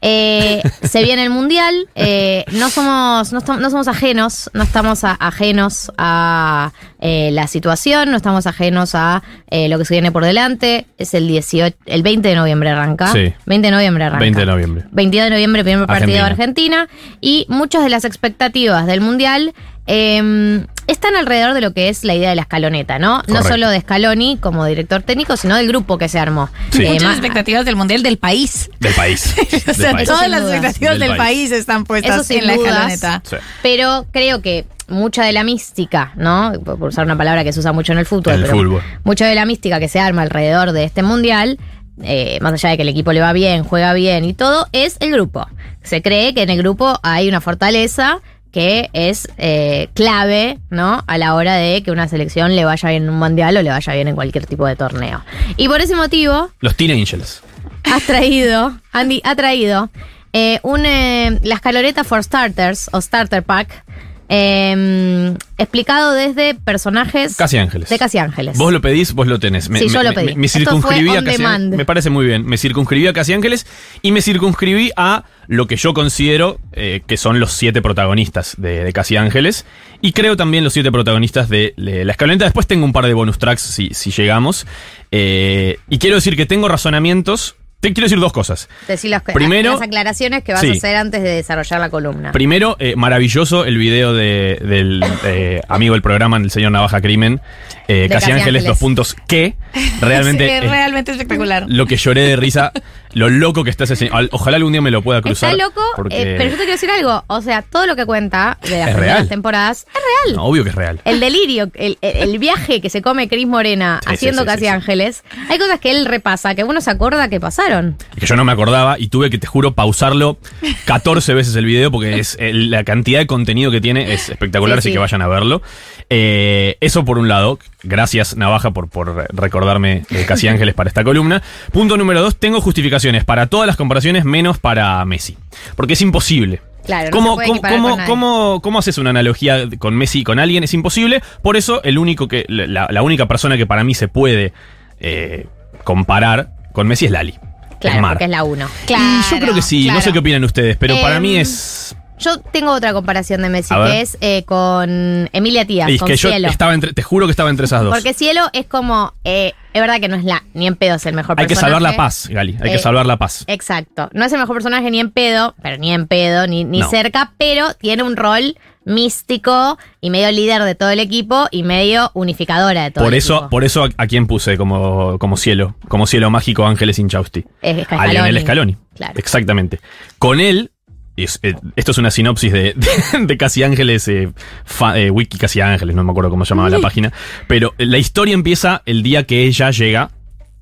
Eh, 0.00 0.60
se 0.82 1.02
viene 1.04 1.22
el 1.22 1.30
mundial. 1.30 1.88
eh, 1.94 2.44
no 2.52 2.68
somos, 2.68 3.32
no, 3.32 3.40
no 3.40 3.70
somos 3.70 3.86
ajenos, 3.86 4.50
no 4.54 4.64
estamos 4.64 5.04
a- 5.04 5.16
ajenos 5.20 5.92
a 5.98 6.72
eh, 7.00 7.30
la 7.32 7.46
situación, 7.46 8.10
no 8.10 8.16
estamos 8.16 8.46
ajenos 8.48 8.94
a 8.96 9.22
eh, 9.50 9.68
lo 9.68 9.78
que 9.78 9.84
se 9.84 9.94
viene 9.94 10.10
por 10.10 10.24
delante. 10.24 10.86
Es 10.98 11.14
el 11.14 11.28
18, 11.28 11.76
el 11.86 12.02
20 12.02 12.28
de 12.28 12.34
noviembre 12.34 12.70
arranca. 12.70 13.06
Sí. 13.12 13.32
20 13.46 13.68
de 13.68 13.70
noviembre 13.70 14.04
arranca. 14.04 14.20
20 14.20 14.40
de 14.40 14.46
noviembre. 14.46 14.84
22 14.90 15.24
de 15.26 15.30
noviembre, 15.30 15.62
primer 15.64 15.86
partido 15.86 16.12
de 16.14 16.20
Argentina. 16.20 16.82
Argentina. 16.82 17.16
Y 17.20 17.46
muchas 17.48 17.84
de 17.84 17.90
las 17.90 18.04
expectativas 18.04 18.86
del 18.86 19.00
Mundial 19.00 19.54
eh, 19.86 20.64
están 20.86 21.16
alrededor 21.16 21.54
de 21.54 21.60
lo 21.60 21.72
que 21.72 21.88
es 21.88 22.04
la 22.04 22.14
idea 22.14 22.30
de 22.30 22.36
la 22.36 22.42
escaloneta, 22.42 22.98
¿no? 22.98 23.22
No 23.28 23.42
solo 23.42 23.68
de 23.70 23.80
Scaloni 23.80 24.38
como 24.38 24.64
director 24.66 25.02
técnico, 25.02 25.36
sino 25.36 25.56
del 25.56 25.68
grupo 25.68 25.98
que 25.98 26.08
se 26.08 26.18
armó. 26.18 26.48
Sí. 26.70 26.84
Eh, 26.84 26.90
Muchas 26.92 27.12
expectativas 27.12 27.64
del 27.64 27.76
Mundial 27.76 28.02
del 28.02 28.18
país. 28.18 28.70
Del 28.80 28.94
país. 28.94 29.34
O 29.64 29.66
Del 29.66 29.74
sea, 29.76 29.92
país. 29.92 30.08
todas 30.08 30.28
las 30.28 30.40
dudas. 30.42 30.54
expectativas 30.56 30.98
Del 30.98 31.08
del, 31.08 31.16
país. 31.16 31.50
país. 31.50 31.52
están 31.52 31.76
Eso 31.78 31.84
puestas 31.86 32.26
sin 32.26 32.38
en 32.40 32.46
la 32.48 32.54
dudas. 32.54 32.92
escaloneta. 32.92 33.22
Sí. 33.28 33.36
Pero 33.62 34.06
creo 34.12 34.42
que 34.42 34.66
mucha 34.88 35.24
de 35.24 35.32
la 35.32 35.44
mística, 35.44 36.12
¿no? 36.16 36.52
Por 36.64 36.78
por 36.78 36.88
usar 36.90 37.04
una 37.06 37.16
palabra 37.16 37.42
que 37.44 37.52
se 37.52 37.60
usa 37.60 37.72
mucho 37.72 37.92
en 37.92 37.98
el 37.98 38.06
fútbol, 38.06 38.34
En 38.34 38.40
el 38.40 38.46
pero 38.46 38.56
fútbol. 38.58 38.82
mucha 39.04 39.26
de 39.26 39.34
la 39.34 39.46
mística 39.46 39.80
que 39.80 39.88
se 39.88 39.98
arma 40.00 40.22
alrededor 40.22 40.72
de 40.72 40.84
este 40.84 41.02
mundial, 41.02 41.58
eh, 42.02 42.38
más 42.42 42.52
allá 42.52 42.70
de 42.70 42.76
que 42.76 42.82
el 42.82 42.88
equipo 42.90 43.12
le 43.12 43.20
va 43.20 43.32
bien, 43.32 43.64
juega 43.64 43.92
bien 43.94 44.24
y 44.24 44.34
todo, 44.34 44.66
es 44.72 44.96
el 45.00 45.10
grupo. 45.12 45.46
Se 45.82 46.02
cree 46.02 46.34
que 46.34 46.42
en 46.42 46.50
el 46.50 46.58
grupo 46.58 46.98
hay 47.02 47.28
una 47.28 47.40
fortaleza 47.40 48.20
que 48.54 48.88
es 48.92 49.26
eh, 49.36 49.88
clave, 49.94 50.60
¿no? 50.70 51.02
A 51.08 51.18
la 51.18 51.34
hora 51.34 51.56
de 51.56 51.82
que 51.82 51.90
una 51.90 52.06
selección 52.06 52.54
le 52.54 52.64
vaya 52.64 52.88
bien 52.88 53.02
en 53.02 53.10
un 53.10 53.18
mundial 53.18 53.56
o 53.56 53.62
le 53.62 53.70
vaya 53.70 53.92
bien 53.94 54.06
en 54.06 54.14
cualquier 54.14 54.46
tipo 54.46 54.64
de 54.64 54.76
torneo. 54.76 55.24
Y 55.56 55.66
por 55.66 55.80
ese 55.80 55.96
motivo, 55.96 56.50
Los 56.60 56.76
Teen 56.76 56.92
Angels. 56.92 57.42
has 57.82 58.04
traído, 58.04 58.78
Andy, 58.92 59.20
ha 59.24 59.34
traído 59.34 59.90
eh, 60.32 60.60
un, 60.62 60.86
eh, 60.86 61.40
la 61.42 61.56
escaloreta 61.56 62.04
for 62.04 62.22
starters 62.22 62.88
o 62.92 63.00
starter 63.00 63.42
pack 63.42 63.84
eh, 64.28 65.34
explicado 65.58 66.12
desde 66.12 66.54
personajes 66.54 67.36
Casi 67.36 67.58
Ángeles. 67.58 67.88
de 67.88 67.98
Casi 67.98 68.18
Ángeles. 68.18 68.56
Vos 68.58 68.72
lo 68.72 68.80
pedís, 68.80 69.12
vos 69.12 69.26
lo 69.26 69.38
tenés. 69.38 69.64
Sí, 69.72 69.88
yo 69.88 70.02
lo 70.02 70.12
pedí. 70.12 70.34
Me, 70.34 70.42
me 70.42 70.48
circunscribí 70.48 71.10
a 71.10 71.22
Casi. 71.24 71.44
Ángeles. 71.44 71.76
Me 71.76 71.84
parece 71.84 72.10
muy 72.10 72.26
bien. 72.26 72.44
Me 72.46 72.56
circunscribí 72.56 73.06
a 73.06 73.12
Casi 73.12 73.32
Ángeles 73.32 73.66
y 74.02 74.12
me 74.12 74.22
circunscribí 74.22 74.90
a 74.96 75.24
lo 75.46 75.66
que 75.66 75.76
yo 75.76 75.92
considero 75.92 76.58
eh, 76.72 77.02
que 77.06 77.16
son 77.16 77.38
los 77.38 77.52
siete 77.52 77.82
protagonistas 77.82 78.54
de, 78.56 78.82
de 78.84 78.92
Casi 78.92 79.16
Ángeles. 79.16 79.66
Y 80.00 80.12
creo 80.12 80.36
también 80.36 80.64
los 80.64 80.72
siete 80.72 80.90
protagonistas 80.90 81.48
de, 81.48 81.74
de 81.76 82.04
La 82.04 82.12
Escaloneta. 82.12 82.44
Después 82.44 82.66
tengo 82.66 82.84
un 82.84 82.92
par 82.92 83.06
de 83.06 83.14
bonus 83.14 83.38
tracks 83.38 83.62
si, 83.62 83.90
si 83.92 84.10
llegamos. 84.10 84.66
Eh, 85.10 85.78
y 85.88 85.98
quiero 85.98 86.16
decir 86.16 86.36
que 86.36 86.46
tengo 86.46 86.68
razonamientos. 86.68 87.56
Te 87.88 87.92
quiero 87.92 88.06
decir 88.06 88.18
dos 88.18 88.32
cosas. 88.32 88.68
Decir 88.88 89.10
las, 89.10 89.20
Primero- 89.22 89.72
las 89.72 89.82
aclaraciones 89.82 90.42
que 90.42 90.52
vas 90.52 90.62
Sí. 90.62 90.68
a 90.70 90.72
hacer 90.72 90.96
antes 90.96 91.22
de 91.22 91.28
desarrollar 91.28 91.80
la 91.80 91.90
columna. 91.90 92.32
Primero, 92.32 92.76
eh, 92.78 92.94
maravilloso 92.96 93.66
el 93.66 93.76
video 93.76 94.14
de- 94.14 94.58
del 94.62 95.04
eh, 95.24 95.60
amigo 95.68 95.92
del 95.92 96.00
programa, 96.00 96.38
el 96.38 96.50
señor 96.50 96.72
Navaja 96.72 97.02
Crimen, 97.02 97.40
eh, 97.88 98.08
Casi 98.10 98.26
Ángeles, 98.26 98.40
Ángeles. 98.40 98.64
dos 98.64 98.78
puntos 98.78 99.16
que 99.28 99.54
realmente 100.00 100.46
es 100.58 100.64
es 100.64 100.70
realmente 100.70 101.12
espectacular. 101.12 101.64
lo 101.68 101.86
que 101.86 101.96
lloré 101.96 102.22
de 102.22 102.36
risa, 102.36 102.72
lo 103.12 103.28
loco 103.28 103.62
que 103.64 103.70
está 103.70 103.84
ese 103.84 103.96
señor. 103.96 104.16
Al- 104.16 104.28
Ojalá 104.32 104.56
algún 104.56 104.72
día 104.72 104.80
me 104.80 104.90
lo 104.90 105.02
pueda 105.02 105.20
cruzar. 105.22 105.52
Está 105.52 105.64
loco, 105.64 105.80
porque- 105.96 106.22
eh, 106.22 106.34
pero 106.38 106.44
yo 106.50 106.56
te 106.56 106.56
quiero 106.64 106.72
decir 106.72 106.90
algo. 106.90 107.24
O 107.26 107.42
sea, 107.42 107.62
todo 107.62 107.86
lo 107.86 107.94
que 107.96 108.06
cuenta 108.06 108.58
de 108.62 108.78
las 108.78 108.90
primeras 108.92 109.28
temporadas 109.28 109.86
es 109.88 109.94
real. 109.94 110.36
No, 110.36 110.44
obvio 110.44 110.64
que 110.64 110.70
es 110.70 110.74
real. 110.74 111.00
El 111.04 111.20
delirio, 111.20 111.70
el, 111.74 112.38
viaje 112.38 112.80
que 112.80 112.90
se 112.90 113.02
come 113.02 113.28
Cris 113.28 113.46
Morena 113.46 114.00
Sí, 114.06 114.14
haciendo 114.14 114.42
sí, 114.42 114.46
Casi 114.46 114.60
sí. 114.60 114.66
Ángeles, 114.66 115.22
hay 115.48 115.58
cosas 115.58 115.78
que 115.80 115.90
él 115.90 116.06
repasa, 116.06 116.54
que 116.54 116.64
uno 116.64 116.80
se 116.80 116.90
acuerda 116.90 117.28
que 117.28 117.38
pasaron. 117.40 117.96
que 118.18 118.26
yo 118.26 118.34
no 118.36 118.44
me 118.44 118.52
acordaba 118.52 118.98
y 118.98 119.08
tuve 119.08 119.30
que, 119.30 119.38
te 119.38 119.46
juro, 119.46 119.74
pausarlo 119.74 120.38
14 120.86 121.34
veces 121.34 121.54
el 121.56 121.64
video 121.66 121.90
porque 121.90 122.18
es 122.18 122.36
el- 122.40 122.70
la 122.70 122.84
cantidad 122.84 123.18
de 123.20 123.26
contenido 123.26 123.70
que 123.70 123.80
tiene 123.80 124.12
es 124.14 124.28
espectacular, 124.30 124.76
Sí, 124.78 124.80
así 124.80 124.88
sí. 124.88 124.92
que 124.94 124.98
vayan 124.98 125.22
a 125.22 125.28
verlo. 125.28 125.62
Eh, 126.10 126.76
eso 126.80 127.04
por 127.04 127.18
un 127.18 127.28
lado, 127.28 127.58
gracias 127.84 128.36
Navaja 128.36 128.70
por, 128.72 128.88
por 128.88 129.26
recordarme 129.32 130.04
eh, 130.10 130.24
Casi 130.26 130.48
Ángeles 130.48 130.74
para 130.74 130.88
esta 130.88 131.04
columna. 131.04 131.42
Punto 131.72 131.96
número 131.96 132.20
dos, 132.22 132.36
tengo 132.36 132.60
justificaciones 132.60 133.24
para 133.24 133.46
todas 133.46 133.66
las 133.66 133.76
comparaciones 133.76 134.24
menos 134.24 134.58
para 134.58 135.04
Messi, 135.04 135.36
porque 135.76 135.92
es 135.92 136.00
imposible. 136.00 136.60
Claro, 136.84 137.06
no 137.06 137.10
¿Cómo, 137.12 137.30
se 137.40 137.46
puede 137.60 137.60
cómo, 137.76 137.88
con 137.96 138.04
cómo- 138.06 138.60
cómo 138.62 138.78
haces 138.78 138.98
una 138.98 139.08
analogía 139.10 139.64
con 139.78 139.94
Messi 139.96 140.20
y 140.20 140.24
con 140.24 140.38
alguien? 140.38 140.64
Es 140.64 140.74
imposible. 140.74 141.22
Por 141.42 141.56
eso, 141.56 141.82
el 141.82 141.96
único 141.96 142.28
que, 142.28 142.44
la, 142.48 142.88
la 142.90 143.02
única 143.02 143.26
persona 143.26 143.56
que 143.56 143.64
para 143.66 143.84
mí 143.84 143.94
se 143.94 144.06
puede 144.08 144.52
eh, 145.00 145.46
comparar 145.82 146.50
con 146.72 146.86
Messi 146.86 147.06
es 147.06 147.10
Lali. 147.10 147.34
Claro, 147.80 147.96
es 147.96 148.02
Mar. 148.02 148.16
es 148.20 148.28
la 148.28 148.44
uno. 148.44 148.66
Y 148.86 148.92
yo 149.30 149.38
creo 149.40 149.54
que 149.54 149.62
sí, 149.62 149.80
no 149.86 149.92
claro. 149.94 150.00
sé 150.02 150.12
qué 150.12 150.18
opinan 150.18 150.44
ustedes, 150.44 150.76
pero 150.76 151.00
para 151.00 151.16
Em, 151.16 151.22
mí 151.22 151.36
es. 151.36 151.96
Yo 152.18 152.38
tengo 152.38 152.72
otra 152.72 152.92
comparación 152.92 153.42
de 153.42 153.48
Messi, 153.48 153.74
A 153.74 153.84
que 153.86 154.00
es 154.00 154.16
eh, 154.20 154.44
con 154.44 155.28
Emilia 155.32 155.66
Tías, 155.66 155.90
Es 155.90 155.98
con 155.98 156.08
que 156.08 156.16
yo 156.16 156.28
Cielo. 156.30 156.48
estaba 156.48 156.72
entre. 156.74 156.92
Te 156.92 157.02
juro 157.02 157.26
que 157.26 157.30
estaba 157.32 157.50
entre 157.50 157.66
esas 157.66 157.82
dos. 157.82 157.92
Porque 157.92 158.14
Cielo 158.14 158.42
es 158.52 158.66
como, 158.66 159.12
eh, 159.24 159.52
es 159.72 159.80
verdad 159.80 159.98
que 160.00 160.08
no 160.08 160.16
es 160.16 160.24
la, 160.24 160.44
ni 160.54 160.66
en 160.66 160.76
pedo 160.76 160.94
es 160.96 161.06
el 161.06 161.14
mejor 161.14 161.38
Hay 161.38 161.46
que 161.46 161.54
personaje. 161.54 161.72
salvar 161.74 161.82
la 161.82 161.96
paz, 161.96 162.28
Gali. 162.30 162.56
Hay 162.62 162.70
que 162.70 162.76
Eh, 162.76 162.78
salvar 162.78 163.04
la 163.06 163.16
paz. 163.16 163.44
Exacto. 163.48 164.10
No 164.12 164.24
es 164.24 164.32
el 164.32 164.38
mejor 164.38 164.54
personaje 164.54 164.90
ni 164.90 165.00
en 165.00 165.10
pedo, 165.10 165.54
pero 165.62 165.76
ni 165.76 165.92
en 165.92 166.06
pedo, 166.06 166.46
ni, 166.46 166.64
ni 166.64 166.80
No. 166.80 166.88
cerca, 166.88 167.32
pero 167.36 167.74
tiene 167.74 168.02
un 168.04 168.16
rol 168.16 168.56
místico 168.86 169.78
y 170.00 170.10
medio 170.10 170.30
líder 170.30 170.62
de 170.62 170.74
todo 170.74 170.90
el 170.90 171.00
equipo 171.00 171.48
y 171.50 171.62
medio 171.62 172.10
unificadora 172.14 172.84
de 172.84 172.90
todo 172.90 173.04
Por 173.04 173.14
el 173.14 173.18
eso, 173.18 173.34
equipo. 173.34 173.48
por 173.50 173.64
eso 173.64 173.84
a, 173.84 173.88
a 173.96 174.06
quién 174.06 174.26
puse 174.26 174.56
como, 174.56 175.18
como 175.18 175.36
cielo, 175.36 175.74
como 175.88 176.06
cielo 176.06 176.30
mágico 176.30 176.66
Ángeles 176.66 176.98
Inchausti. 176.98 177.44
Es 177.62 177.78
A 177.80 177.84
Scaloni. 177.84 178.12
Lionel 178.12 178.40
Scaloni. 178.42 178.76
Claro. 178.94 179.14
Exactamente. 179.16 179.80
Con 180.18 180.38
él, 180.40 180.70
es- 181.16 181.38
eh, 181.42 181.54
esto 181.76 181.90
es 181.92 181.98
una 181.98 182.10
sinopsis 182.10 182.52
de, 182.52 182.74
de, 183.12 183.26
de 183.26 183.36
Casi 183.36 183.62
Ángeles, 183.62 184.06
eh, 184.08 184.30
fa- 184.64 184.98
eh, 184.98 185.10
Wiki 185.10 185.38
Casi 185.38 185.60
Ángeles, 185.60 185.94
no 185.94 186.04
me 186.04 186.10
acuerdo 186.10 186.30
cómo 186.30 186.44
se 186.44 186.50
llamaba 186.50 186.70
la 186.70 186.80
página, 186.80 187.12
pero 187.46 187.74
la 187.78 187.98
historia 187.98 188.34
empieza 188.34 188.82
el 188.86 189.02
día 189.02 189.24
que 189.24 189.44
ella 189.44 189.70
llega, 189.70 190.10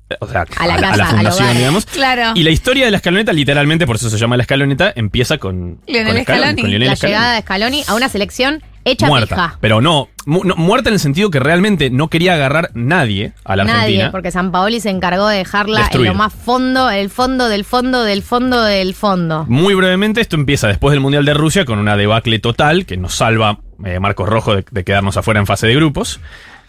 eh, 0.09 0.15
o 0.19 0.27
sea, 0.27 0.45
A 0.57 0.67
la 0.67 0.77
casa, 0.77 1.05
fundación, 1.07 1.57
digamos. 1.57 1.85
Claro. 1.85 2.33
Y 2.35 2.43
la 2.43 2.51
historia 2.51 2.85
de 2.85 2.91
la 2.91 2.97
escaloneta, 2.97 3.33
literalmente, 3.33 3.85
por 3.87 3.95
eso 3.95 4.09
se 4.09 4.17
llama 4.17 4.37
la 4.37 4.43
escaloneta, 4.43 4.91
empieza 4.95 5.37
con, 5.37 5.79
Lionel 5.87 6.13
con 6.15 6.23
Scaloni. 6.23 6.61
con 6.61 6.69
Lionel 6.69 6.89
La 6.89 6.95
Scaloni. 6.95 7.17
llegada 7.17 7.35
de 7.35 7.41
Scaloni 7.41 7.83
a 7.87 7.95
una 7.95 8.09
selección 8.09 8.61
hecha 8.85 9.07
muerta. 9.07 9.35
pija. 9.35 9.57
Pero 9.61 9.81
no, 9.81 10.09
mu- 10.25 10.43
no, 10.43 10.55
muerta 10.55 10.89
en 10.89 10.93
el 10.93 10.99
sentido 10.99 11.29
que 11.31 11.39
realmente 11.39 11.89
no 11.89 12.09
quería 12.09 12.33
agarrar 12.35 12.69
nadie 12.73 13.33
a 13.43 13.55
la 13.55 13.63
Nadie, 13.63 13.79
Argentina. 13.79 14.11
porque 14.11 14.31
San 14.31 14.51
Paoli 14.51 14.79
se 14.79 14.89
encargó 14.89 15.27
de 15.27 15.37
dejarla 15.37 15.79
Destruir. 15.79 16.07
en 16.07 16.13
lo 16.13 16.17
más 16.17 16.33
fondo, 16.33 16.89
el 16.89 17.09
fondo 17.09 17.47
del 17.49 17.63
fondo 17.65 18.03
del 18.03 18.23
fondo 18.23 18.61
del 18.63 18.93
fondo. 18.93 19.45
Muy 19.47 19.73
brevemente, 19.75 20.21
esto 20.21 20.35
empieza 20.35 20.67
después 20.67 20.91
del 20.91 20.99
Mundial 21.01 21.25
de 21.25 21.33
Rusia 21.33 21.65
con 21.65 21.79
una 21.79 21.95
debacle 21.97 22.39
total 22.39 22.85
que 22.85 22.97
nos 22.97 23.15
salva 23.15 23.59
eh, 23.85 23.99
Marcos 23.99 24.29
Rojo 24.29 24.55
de, 24.55 24.65
de 24.69 24.83
quedarnos 24.83 25.17
afuera 25.17 25.39
en 25.39 25.45
fase 25.47 25.67
de 25.67 25.75
grupos, 25.75 26.19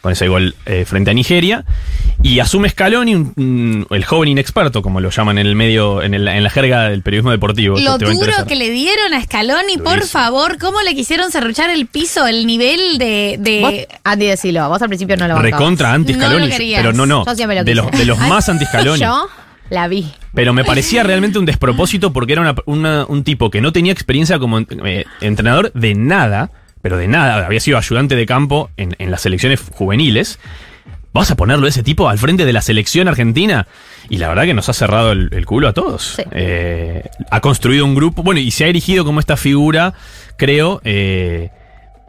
con 0.05 0.13
ese 0.13 0.29
gol 0.29 0.55
eh, 0.67 0.85
frente 0.87 1.11
a 1.11 1.15
Nigeria. 1.15 1.65
Y 2.23 2.39
asume 2.39 2.69
Scaloni, 2.69 3.15
un- 3.15 3.33
un- 3.37 3.87
el 3.89 4.05
joven 4.05 4.29
inexperto, 4.29 4.83
como 4.83 5.01
lo 5.01 5.09
llaman 5.09 5.39
en 5.39 5.47
el 5.47 5.57
medio, 5.57 6.03
en, 6.03 6.13
el- 6.13 6.29
en 6.29 6.43
la 6.45 6.51
jerga 6.51 6.91
del 6.91 7.01
periodismo 7.01 7.31
deportivo. 7.31 7.79
Lo 7.81 7.97
duro 7.97 8.33
que 8.47 8.55
le 8.55 8.69
dieron 8.69 9.15
a 9.15 9.23
Scaloni, 9.23 9.79
por 9.79 10.03
favor, 10.07 10.59
¿cómo 10.59 10.83
le 10.83 10.95
quisieron 10.95 11.31
serruchar 11.33 11.71
el 11.71 11.87
piso, 11.87 12.27
el 12.27 12.47
nivel 12.47 12.99
de... 12.99 13.37
de- 13.41 13.61
Vos, 13.63 13.99
Andy, 14.05 14.27
decilo, 14.27 14.69
vos 14.69 14.83
al 14.83 14.89
principio 14.89 15.17
no 15.17 15.27
lo 15.27 15.37
bancabas. 15.37 15.59
Recontra 15.59 15.93
anti 15.95 16.13
No 16.13 16.19
pero 16.77 16.93
no, 16.93 17.07
no. 17.07 17.25
Yo 17.25 17.35
siempre 17.35 17.57
lo 17.57 17.65
de, 17.65 17.75
los, 17.75 17.91
de 17.91 18.05
los 18.05 18.21
Ay, 18.21 18.29
más 18.29 18.47
anti 18.51 18.67
Scaloni. 18.67 19.01
Yo 19.01 19.27
la 19.71 19.89
vi. 19.89 20.13
Pero 20.35 20.53
me 20.53 20.65
parecía 20.65 21.03
realmente 21.03 21.39
un 21.39 21.47
despropósito 21.47 22.13
porque 22.13 22.35
era 22.35 22.43
una- 22.43 22.55
una- 22.67 23.07
un 23.07 23.25
tipo 23.25 23.51
que 23.51 23.63
no 23.63 23.73
tenía 23.73 23.93
experiencia 23.93 24.39
como 24.39 24.59
eh, 24.59 25.07
entrenador 25.23 25.73
de 25.73 25.95
nada, 25.95 26.51
pero 26.85 26.99
de 26.99 27.09
nada. 27.09 27.47
Había 27.47 27.61
sido 27.61 27.79
ayudante 27.79 28.15
de 28.15 28.27
campo 28.27 28.69
en, 28.77 28.95
en 28.99 29.11
las 29.11 29.23
selecciones 29.23 29.59
juveniles. 29.73 30.39
¿Vas 31.15 31.31
a 31.31 31.35
ponerlo 31.35 31.67
ese 31.67 31.83
tipo 31.83 32.11
al 32.11 32.19
frente 32.19 32.45
de 32.45 32.53
la 32.53 32.61
selección 32.61 33.09
argentina? 33.09 33.67
Y 34.11 34.19
la 34.19 34.29
verdad 34.29 34.45
que 34.45 34.53
nos 34.53 34.69
ha 34.69 34.75
cerrado 34.75 35.13
el, 35.13 35.31
el 35.33 35.47
culo 35.47 35.69
a 35.69 35.73
todos. 35.73 36.17
Sí. 36.17 36.23
Eh, 36.33 37.09
ha 37.31 37.41
construido 37.41 37.87
un 37.87 37.95
grupo, 37.95 38.23
bueno, 38.23 38.39
y 38.39 38.51
se 38.51 38.65
ha 38.65 38.67
erigido 38.67 39.07
como 39.07 39.19
esta 39.19 39.39
figura, 39.39 39.95
creo, 40.37 40.83
eh, 40.85 41.49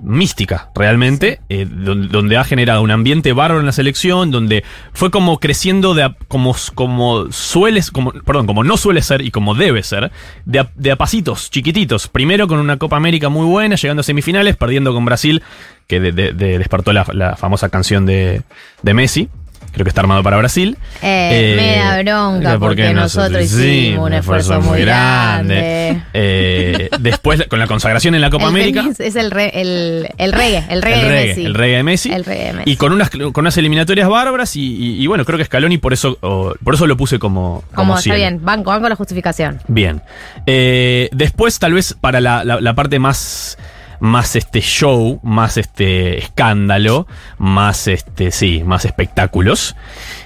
mística, 0.01 0.69
realmente, 0.75 1.39
eh, 1.49 1.65
donde, 1.69 2.07
donde 2.09 2.37
ha 2.37 2.43
generado 2.43 2.81
un 2.81 2.91
ambiente 2.91 3.33
bárbaro 3.33 3.59
en 3.61 3.65
la 3.65 3.71
selección, 3.71 4.29
donde 4.31 4.63
fue 4.93 5.09
como 5.11 5.39
creciendo 5.39 5.93
de 5.93 6.03
a- 6.03 6.15
como, 6.27 6.55
como 6.75 7.31
sueles, 7.31 7.91
como, 7.91 8.11
perdón, 8.11 8.45
como 8.45 8.63
no 8.63 8.77
suele 8.77 9.01
ser 9.01 9.21
y 9.21 9.31
como 9.31 9.55
debe 9.55 9.83
ser, 9.83 10.11
de 10.45 10.59
a, 10.59 10.69
de 10.75 10.91
a 10.91 10.95
pasitos, 10.95 11.49
chiquititos. 11.49 12.07
Primero 12.07 12.47
con 12.47 12.59
una 12.59 12.77
Copa 12.77 12.97
América 12.97 13.29
muy 13.29 13.45
buena, 13.45 13.75
llegando 13.75 14.01
a 14.01 14.03
semifinales, 14.03 14.55
perdiendo 14.57 14.93
con 14.93 15.05
Brasil, 15.05 15.41
que 15.87 15.99
de- 15.99 16.11
de- 16.11 16.33
de- 16.33 16.57
despertó 16.59 16.91
la, 16.93 17.05
la 17.13 17.35
famosa 17.35 17.69
canción 17.69 18.05
de, 18.05 18.41
de 18.81 18.93
Messi. 18.93 19.29
Creo 19.75 19.83
que 19.83 19.89
está 19.89 19.99
armado 20.01 20.23
para 20.23 20.37
Brasil. 20.37 20.77
Eh, 21.01 21.53
me 21.57 21.77
da 21.77 22.01
bronca 22.01 22.57
porque 22.59 22.93
nosotros 22.93 23.43
hicimos 23.43 24.05
un 24.07 24.13
esfuerzo 24.13 24.61
muy 24.61 24.79
grande. 24.81 26.01
Eh, 26.13 26.89
después, 26.99 27.43
con 27.49 27.59
la 27.59 27.67
consagración 27.67 28.15
en 28.15 28.21
la 28.21 28.29
Copa 28.29 28.45
El 28.45 28.49
América. 28.49 28.85
Es 28.97 29.15
el, 29.17 29.31
re- 29.31 29.51
el, 29.53 30.07
el 30.17 30.31
reggae, 30.31 30.63
el 30.69 30.81
reggae 30.81 30.95
el 31.01 31.01
de 31.03 31.09
reggae, 31.09 31.27
Messi. 31.27 31.45
el 31.45 31.53
reggae 31.53 31.75
de 31.77 31.83
Messi. 31.83 32.11
El 32.13 32.23
reggae 32.25 32.45
de 32.45 32.53
Messi. 32.53 32.71
Y 32.71 32.75
con 32.77 32.93
unas, 32.93 33.09
con 33.09 33.33
unas 33.35 33.57
eliminatorias 33.57 34.07
bárbaras 34.07 34.55
y, 34.55 34.61
y- 34.61 35.03
y 35.03 35.07
bueno, 35.07 35.25
creo 35.25 35.37
que 35.37 35.43
Scaloni 35.45 35.77
por 35.77 35.91
eso, 35.91 36.17
por 36.63 36.73
eso 36.73 36.87
lo 36.87 36.95
puse 36.95 37.19
como, 37.19 37.63
como, 37.73 37.89
Como 37.89 37.97
está 37.99 38.15
bien, 38.15 38.39
banco, 38.43 38.69
banco 38.71 38.87
la 38.87 38.95
justificación. 38.95 39.59
Bien. 39.67 40.01
Eh, 40.45 41.09
después, 41.11 41.59
tal 41.59 41.73
vez 41.73 41.93
para 41.99 42.21
la, 42.21 42.45
la- 42.45 42.61
la 42.61 42.73
parte 42.75 42.97
más. 42.97 43.57
Más 43.99 44.35
este 44.35 44.61
show, 44.61 45.19
más 45.23 45.57
este 45.57 46.17
escándalo, 46.17 47.07
más 47.37 47.87
este, 47.87 48.31
sí, 48.31 48.63
más 48.65 48.85
espectáculos. 48.85 49.75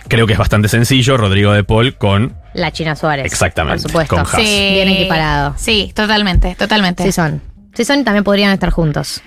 Creo 0.07 0.25
que 0.27 0.33
es 0.33 0.39
bastante 0.39 0.67
sencillo. 0.67 1.17
Rodrigo 1.17 1.51
de 1.53 1.63
Paul 1.63 1.95
con. 1.95 2.35
La 2.53 2.71
China 2.71 2.95
Suárez. 2.95 3.25
Exactamente, 3.25 3.83
Por 3.83 3.91
supuesto. 3.91 4.15
con 4.15 4.25
Haas. 4.25 4.37
Bien 4.37 4.89
equiparado. 4.89 5.53
Sí, 5.57 5.91
totalmente, 5.95 6.55
totalmente. 6.55 7.03
Sí 7.03 7.11
son. 7.11 7.41
Sí 7.75 7.85
son 7.85 7.99
y 7.99 8.03
también 8.03 8.23
podrían 8.23 8.51
estar 8.51 8.71
juntos. 8.71 9.21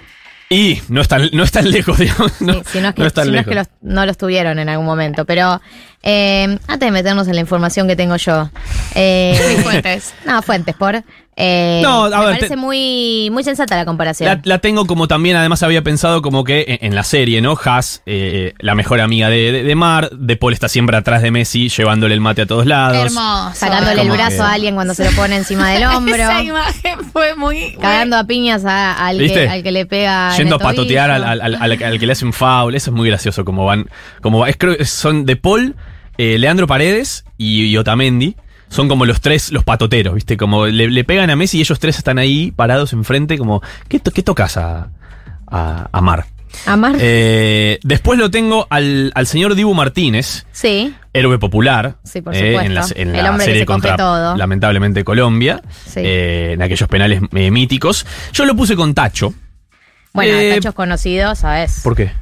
Y 0.50 0.82
no 0.88 1.00
es 1.00 1.08
tan, 1.08 1.30
no 1.32 1.44
es 1.44 1.50
tan 1.52 1.70
lejos, 1.70 1.96
digamos. 1.98 2.40
No, 2.42 2.54
Sí, 2.54 2.60
si 2.72 2.80
no 2.80 2.88
es 2.88 2.94
que, 2.94 3.02
no 3.02 3.08
si 3.24 3.30
no 3.30 3.38
es 3.40 3.46
que 3.46 3.54
los- 3.54 3.68
no 3.80 4.04
los 4.04 4.18
tuvieron 4.18 4.58
en 4.58 4.68
algún 4.68 4.84
momento. 4.84 5.24
Pero 5.24 5.62
eh, 6.02 6.58
antes 6.66 6.86
de 6.86 6.90
meternos 6.90 7.26
en 7.28 7.36
la 7.36 7.40
información 7.40 7.88
que 7.88 7.96
tengo 7.96 8.16
yo. 8.16 8.50
Eh, 8.94 9.60
fuentes. 9.62 10.12
No, 10.26 10.42
fuentes, 10.42 10.74
por. 10.74 11.02
Eh, 11.36 11.80
No, 11.82 12.04
a 12.04 12.08
me 12.10 12.16
ver, 12.16 12.24
parece 12.34 12.48
te- 12.48 12.56
muy, 12.56 13.30
muy 13.32 13.42
sensata 13.42 13.74
la 13.76 13.84
comparación. 13.86 14.28
La, 14.28 14.40
la 14.44 14.58
tengo 14.58 14.86
como 14.86 15.08
también, 15.08 15.36
además 15.36 15.62
había 15.62 15.82
pensado 15.82 16.20
como 16.20 16.44
que 16.44 16.64
en, 16.80 16.86
en 16.88 16.94
la 16.94 17.04
serie, 17.04 17.40
¿no? 17.40 17.56
Haas, 17.64 18.02
eh, 18.04 18.52
la 18.58 18.74
mejor 18.74 19.00
amiga 19.00 19.30
de, 19.30 19.50
de, 19.50 19.62
de 19.62 19.74
Mar, 19.74 20.10
De 20.10 20.36
Paul 20.36 20.52
está 20.52 20.68
siempre 20.68 20.96
atrás 20.96 21.22
de 21.22 21.30
Messi, 21.30 21.68
llevándole 21.70 22.14
el 22.14 22.20
mate 22.20 22.42
a 22.42 22.46
todos 22.46 22.66
lados. 22.66 23.06
Hermoso. 23.06 23.54
Sacándole 23.54 24.02
el 24.02 24.10
brazo 24.10 24.36
que- 24.36 24.42
a 24.42 24.52
alguien 24.52 24.74
cuando 24.74 24.94
se 24.94 25.04
lo 25.04 25.10
pone 25.12 25.36
encima 25.36 25.70
del 25.70 25.84
hombro. 25.88 26.14
Esa 26.14 26.42
imagen 26.42 26.98
fue 27.12 27.34
muy... 27.34 27.76
cagando 27.80 28.16
a 28.18 28.24
piñas 28.24 28.64
a- 28.66 28.92
al, 29.06 29.16
que, 29.18 29.48
al 29.48 29.62
que 29.62 29.72
le 29.72 29.86
pega. 29.86 30.32
en 30.32 30.36
Yendo 30.38 30.56
a 30.56 30.58
patotear 30.58 31.10
al, 31.10 31.24
al- 31.24 31.40
al- 31.40 31.54
al- 31.54 31.82
al 31.82 31.98
que 31.98 32.06
le 32.06 32.12
hace 32.12 32.24
un 32.26 32.32
foul. 32.34 32.74
Eso 32.74 32.90
es 32.90 32.94
muy 32.96 33.08
gracioso 33.08 33.44
como 33.44 33.64
van. 33.64 33.88
Como 34.20 34.40
va- 34.40 34.50
es, 34.50 34.56
creo 34.58 34.76
que 34.76 34.84
son 34.84 35.24
De 35.24 35.36
Paul, 35.36 35.76
eh, 36.18 36.36
Leandro 36.38 36.66
Paredes 36.66 37.24
y, 37.38 37.64
y 37.64 37.76
Otamendi. 37.78 38.36
Son 38.72 38.88
como 38.88 39.04
los 39.06 39.20
tres, 39.20 39.52
los 39.52 39.64
patoteros, 39.64 40.14
¿viste? 40.14 40.36
Como 40.36 40.66
le, 40.66 40.88
le 40.90 41.04
pegan 41.04 41.30
a 41.30 41.36
Messi 41.36 41.58
y 41.58 41.60
ellos 41.60 41.78
tres 41.78 41.98
están 41.98 42.18
ahí 42.18 42.50
parados 42.50 42.92
enfrente, 42.92 43.36
como, 43.38 43.62
¿qué, 43.88 44.00
to- 44.00 44.10
qué 44.10 44.22
tocas 44.22 44.56
a, 44.56 44.88
a, 45.46 45.88
a 45.92 46.00
Mar? 46.00 46.24
Amar. 46.66 46.96
Eh, 47.00 47.78
después 47.82 48.18
lo 48.18 48.30
tengo 48.30 48.66
al, 48.68 49.10
al 49.14 49.26
señor 49.26 49.54
Dibu 49.54 49.72
Martínez, 49.72 50.44
sí. 50.52 50.94
héroe 51.14 51.38
popular. 51.38 51.96
Sí, 52.04 52.20
por 52.20 52.34
eh, 52.34 52.56
en 52.62 52.74
la, 52.74 52.80
en 52.94 53.40
serie 53.40 53.60
se 53.60 53.66
contra, 53.66 53.96
todo. 53.96 54.36
lamentablemente, 54.36 55.02
Colombia. 55.02 55.62
Sí. 55.86 56.00
eh, 56.02 56.50
en 56.52 56.60
aquellos 56.62 56.88
penales 56.90 57.22
eh, 57.32 57.50
míticos. 57.50 58.06
Yo 58.34 58.44
lo 58.44 58.54
puse 58.54 58.76
con 58.76 58.92
Tacho. 58.94 59.32
Bueno, 60.12 60.32
Eh, 60.36 60.54
Tacho 60.56 60.68
es 60.70 60.74
conocido, 60.74 61.34
¿sabes? 61.34 61.80
¿Por 61.82 61.96
qué? 61.96 62.12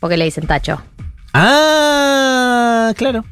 Porque 0.00 0.18
le 0.18 0.26
dicen 0.26 0.46
Tacho. 0.46 0.82
Ah, 1.32 2.92
claro. 2.96 3.24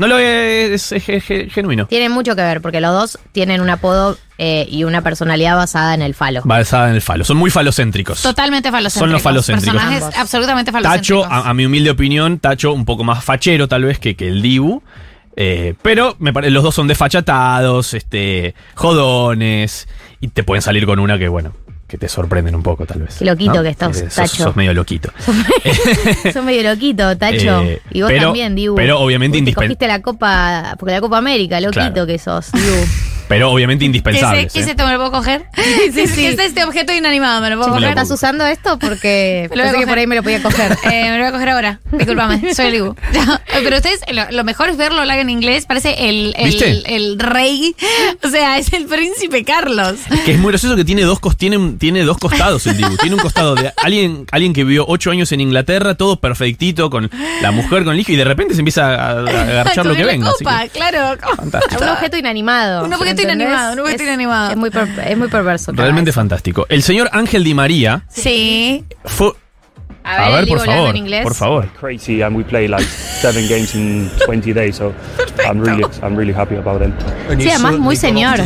No 0.00 0.08
lo 0.08 0.18
es, 0.18 0.92
es- 0.92 1.08
es- 1.08 1.30
es 1.30 1.52
genuino. 1.52 1.86
Tiene 1.86 2.08
mucho 2.08 2.34
que 2.34 2.42
ver, 2.42 2.60
porque 2.60 2.80
los 2.80 2.92
dos 2.92 3.18
tienen 3.32 3.60
un 3.60 3.70
apodo 3.70 4.18
eh, 4.38 4.66
y 4.70 4.84
una 4.84 5.02
personalidad 5.02 5.54
basada 5.56 5.94
en 5.94 6.02
el 6.02 6.14
falo. 6.14 6.40
Basada 6.44 6.88
en 6.88 6.94
el 6.94 7.02
falo. 7.02 7.24
Son 7.24 7.36
muy 7.36 7.50
falocéntricos. 7.50 8.22
Totalmente 8.22 8.70
falocéntricos. 8.70 9.00
Son 9.06 9.12
los 9.12 9.22
falocéntricos. 9.22 9.74
Personajes 9.74 10.02
Ambos. 10.04 10.18
absolutamente 10.18 10.72
Tacho, 10.72 10.82
falocéntricos. 11.22 11.26
a, 11.46 11.50
a 11.50 11.54
mi 11.54 11.66
humilde 11.66 11.90
opinión, 11.90 12.38
Tacho 12.38 12.72
un 12.72 12.84
poco 12.86 13.04
más 13.04 13.22
fachero 13.22 13.68
tal 13.68 13.84
vez 13.84 13.98
que, 13.98 14.16
que 14.16 14.28
el 14.28 14.40
Dibu. 14.42 14.82
Eh, 15.36 15.74
pero 15.82 16.16
me 16.18 16.32
pare- 16.32 16.50
los 16.50 16.62
dos 16.64 16.74
son 16.74 16.88
desfachatados, 16.88 17.94
este, 17.94 18.54
jodones, 18.74 19.88
y 20.20 20.28
te 20.28 20.42
pueden 20.42 20.60
salir 20.62 20.86
con 20.86 20.98
una 20.98 21.18
que, 21.18 21.28
bueno, 21.28 21.52
que 21.90 21.98
te 21.98 22.08
sorprenden 22.08 22.54
un 22.54 22.62
poco 22.62 22.86
tal 22.86 23.00
vez. 23.02 23.16
Qué 23.18 23.24
loquito 23.24 23.54
¿no? 23.54 23.62
que 23.64 23.68
estás, 23.70 23.96
Eh, 24.00 24.04
sos- 24.04 24.14
Tacho. 24.14 24.44
Sos 24.44 24.56
medio 24.56 24.72
loquito. 24.72 25.10
Son 26.32 26.44
medio 26.46 26.62
loquito, 26.62 27.16
Tacho. 27.18 27.62
Eh, 27.62 27.82
y 27.90 28.00
vos 28.02 28.10
pero- 28.12 28.22
también, 28.26 28.54
Dibu. 28.54 28.76
pero 28.76 29.00
obviamente 29.00 29.38
Uy, 29.38 29.44
te 29.44 29.50
indispen- 29.50 29.54
cogiste 29.64 29.86
la 29.88 30.00
copa, 30.00 30.76
porque 30.78 30.94
la 30.94 31.00
Copa 31.00 31.18
América, 31.18 31.60
loquito 31.60 31.90
Claro. 31.92 32.06
que 32.06 32.18
sos, 32.18 32.52
Dibu. 32.52 32.66
Pero 33.30 33.50
obviamente 33.50 33.82
¿Qué 33.82 33.86
es, 33.86 33.86
indispensables. 33.86 34.52
qué 34.52 34.58
es 34.60 34.66
¿eh? 34.66 34.70
esto? 34.72 34.84
¿Me 34.86 34.92
lo 34.92 34.98
puedo 34.98 35.12
coger? 35.12 35.46
sí, 35.54 35.90
¿Qué 35.94 36.06
sí. 36.08 36.26
es 36.26 36.38
este 36.38 36.64
objeto 36.64 36.92
inanimado? 36.92 37.40
¿Me 37.40 37.48
lo 37.48 37.56
puedo 37.56 37.68
coger? 37.70 37.82
lo 37.84 37.88
¿Estás 37.88 38.10
usando 38.10 38.44
esto? 38.44 38.78
Porque 38.78 39.48
lo 39.54 39.62
pensé 39.62 39.78
que 39.78 39.86
por 39.86 39.96
ahí 39.98 40.06
me 40.06 40.16
lo 40.16 40.22
podía 40.22 40.42
coger. 40.42 40.72
Eh, 40.90 41.04
me 41.10 41.10
lo 41.12 41.18
voy 41.18 41.26
a 41.26 41.32
coger 41.32 41.48
ahora. 41.50 41.80
Disculpame, 41.92 42.54
soy 42.54 42.66
el 42.66 42.72
Dibu. 42.72 42.94
Pero 43.62 43.76
ustedes, 43.76 44.00
lo, 44.12 44.30
lo 44.30 44.44
mejor 44.44 44.68
es 44.68 44.76
verlo 44.76 45.00
hablar 45.00 45.18
en 45.20 45.30
inglés. 45.30 45.64
Parece 45.66 46.08
el, 46.10 46.34
el, 46.36 46.82
el 46.86 47.18
rey. 47.18 47.74
O 48.24 48.28
sea, 48.28 48.58
es 48.58 48.72
el 48.72 48.86
príncipe 48.86 49.44
Carlos. 49.44 49.94
Que 50.24 50.32
es 50.32 50.38
muy 50.38 50.50
gracioso 50.50 50.74
que 50.76 50.84
tiene 50.84 51.02
dos, 51.02 51.20
tiene, 51.36 51.74
tiene 51.78 52.02
dos 52.04 52.18
costados 52.18 52.66
el 52.66 52.76
Dibu. 52.76 52.96
Tiene 52.96 53.14
un 53.14 53.22
costado 53.22 53.54
de 53.54 53.72
alguien, 53.76 54.26
alguien 54.32 54.52
que 54.52 54.64
vivió 54.64 54.84
ocho 54.88 55.10
años 55.12 55.30
en 55.32 55.40
Inglaterra, 55.40 55.94
todo 55.94 56.18
perfectito, 56.18 56.90
con 56.90 57.10
la 57.42 57.50
mujer, 57.52 57.84
con 57.84 57.94
el 57.94 58.00
hijo, 58.00 58.10
y 58.12 58.16
de 58.16 58.24
repente 58.24 58.54
se 58.54 58.60
empieza 58.60 58.86
a, 58.94 59.10
a 59.10 59.20
agarchar 59.20 59.86
lo 59.86 59.94
que 59.94 60.04
venga. 60.04 60.28
así 60.30 60.44
copa, 60.44 60.62
que- 60.64 60.70
claro. 60.70 61.16
fantástico. 61.36 61.82
un 61.82 61.88
objeto 61.90 62.16
inanimado. 62.16 62.84
Un 62.84 62.92
objeto 62.92 63.19
inanimado, 63.22 63.72
un 63.74 63.78
objeto 63.80 64.02
Es- 64.02 64.08
inanimado. 64.08 64.50
Es 64.50 64.56
muy, 64.56 64.70
per- 64.70 64.88
es 65.06 65.16
muy 65.18 65.28
perverso. 65.28 65.72
Realmente 65.72 66.12
fantástico. 66.12 66.66
El 66.68 66.82
señor 66.82 67.08
Ángel 67.12 67.44
Di 67.44 67.54
María 67.54 68.02
Sí. 68.08 68.84
fue. 69.04 69.32
A 70.18 70.30
ver, 70.30 70.46
por 70.48 70.60
favor. 70.64 70.90
en 70.90 70.96
inglés. 70.96 71.22
Por 71.22 71.34
favor. 71.34 71.68
crazy 71.80 72.22
and 72.22 72.36
we 72.36 72.42
play 72.44 72.68
like 72.68 72.84
seven 72.84 73.46
games 73.48 73.74
in 73.74 74.10
20 74.26 74.52
days 74.52 74.76
so 74.76 74.92
I'm 75.46 75.60
really 75.60 75.84
I'm 76.02 76.16
really 76.16 76.32
happy 76.34 76.56
about 76.56 76.80
them. 76.80 76.92
Sí, 77.38 77.48
además 77.50 77.78
muy 77.78 77.96
señor. 77.96 78.40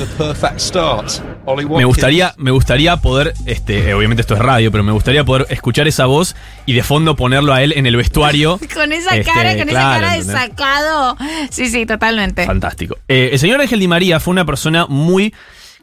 Me 1.77 1.85
gustaría, 1.85 2.35
me 2.39 2.51
gustaría 2.51 2.97
poder, 2.97 3.35
este, 3.47 3.93
obviamente 3.95 4.23
esto 4.23 4.35
es 4.35 4.41
radio, 4.41 4.71
pero 4.73 4.83
me 4.83 4.93
gustaría 4.93 5.25
poder 5.25 5.47
escuchar 5.51 5.87
esa 5.87 6.07
voz 6.07 6.35
y 6.67 6.73
de 6.73 6.83
fondo 6.83 7.17
ponerlo 7.17 7.53
a 7.53 7.63
él 7.63 7.73
en 7.77 7.87
el 7.87 7.97
vestuario. 7.97 8.59
Con 8.75 8.93
esa 8.93 9.17
Este, 9.17 9.31
cara, 9.31 9.57
con 9.57 9.69
claro, 9.69 10.07
esa 10.07 10.07
cara 10.07 10.15
de 10.15 10.25
sacado. 10.25 11.17
Sí, 11.51 11.69
sí, 11.69 11.85
totalmente. 11.87 12.47
Fantástico. 12.47 12.97
Eh, 13.09 13.31
el 13.33 13.39
señor 13.39 13.61
Ángel 13.61 13.79
Di 13.81 13.89
María 13.89 14.21
fue 14.21 14.33
una 14.33 14.45
persona 14.45 14.87
muy 14.89 15.35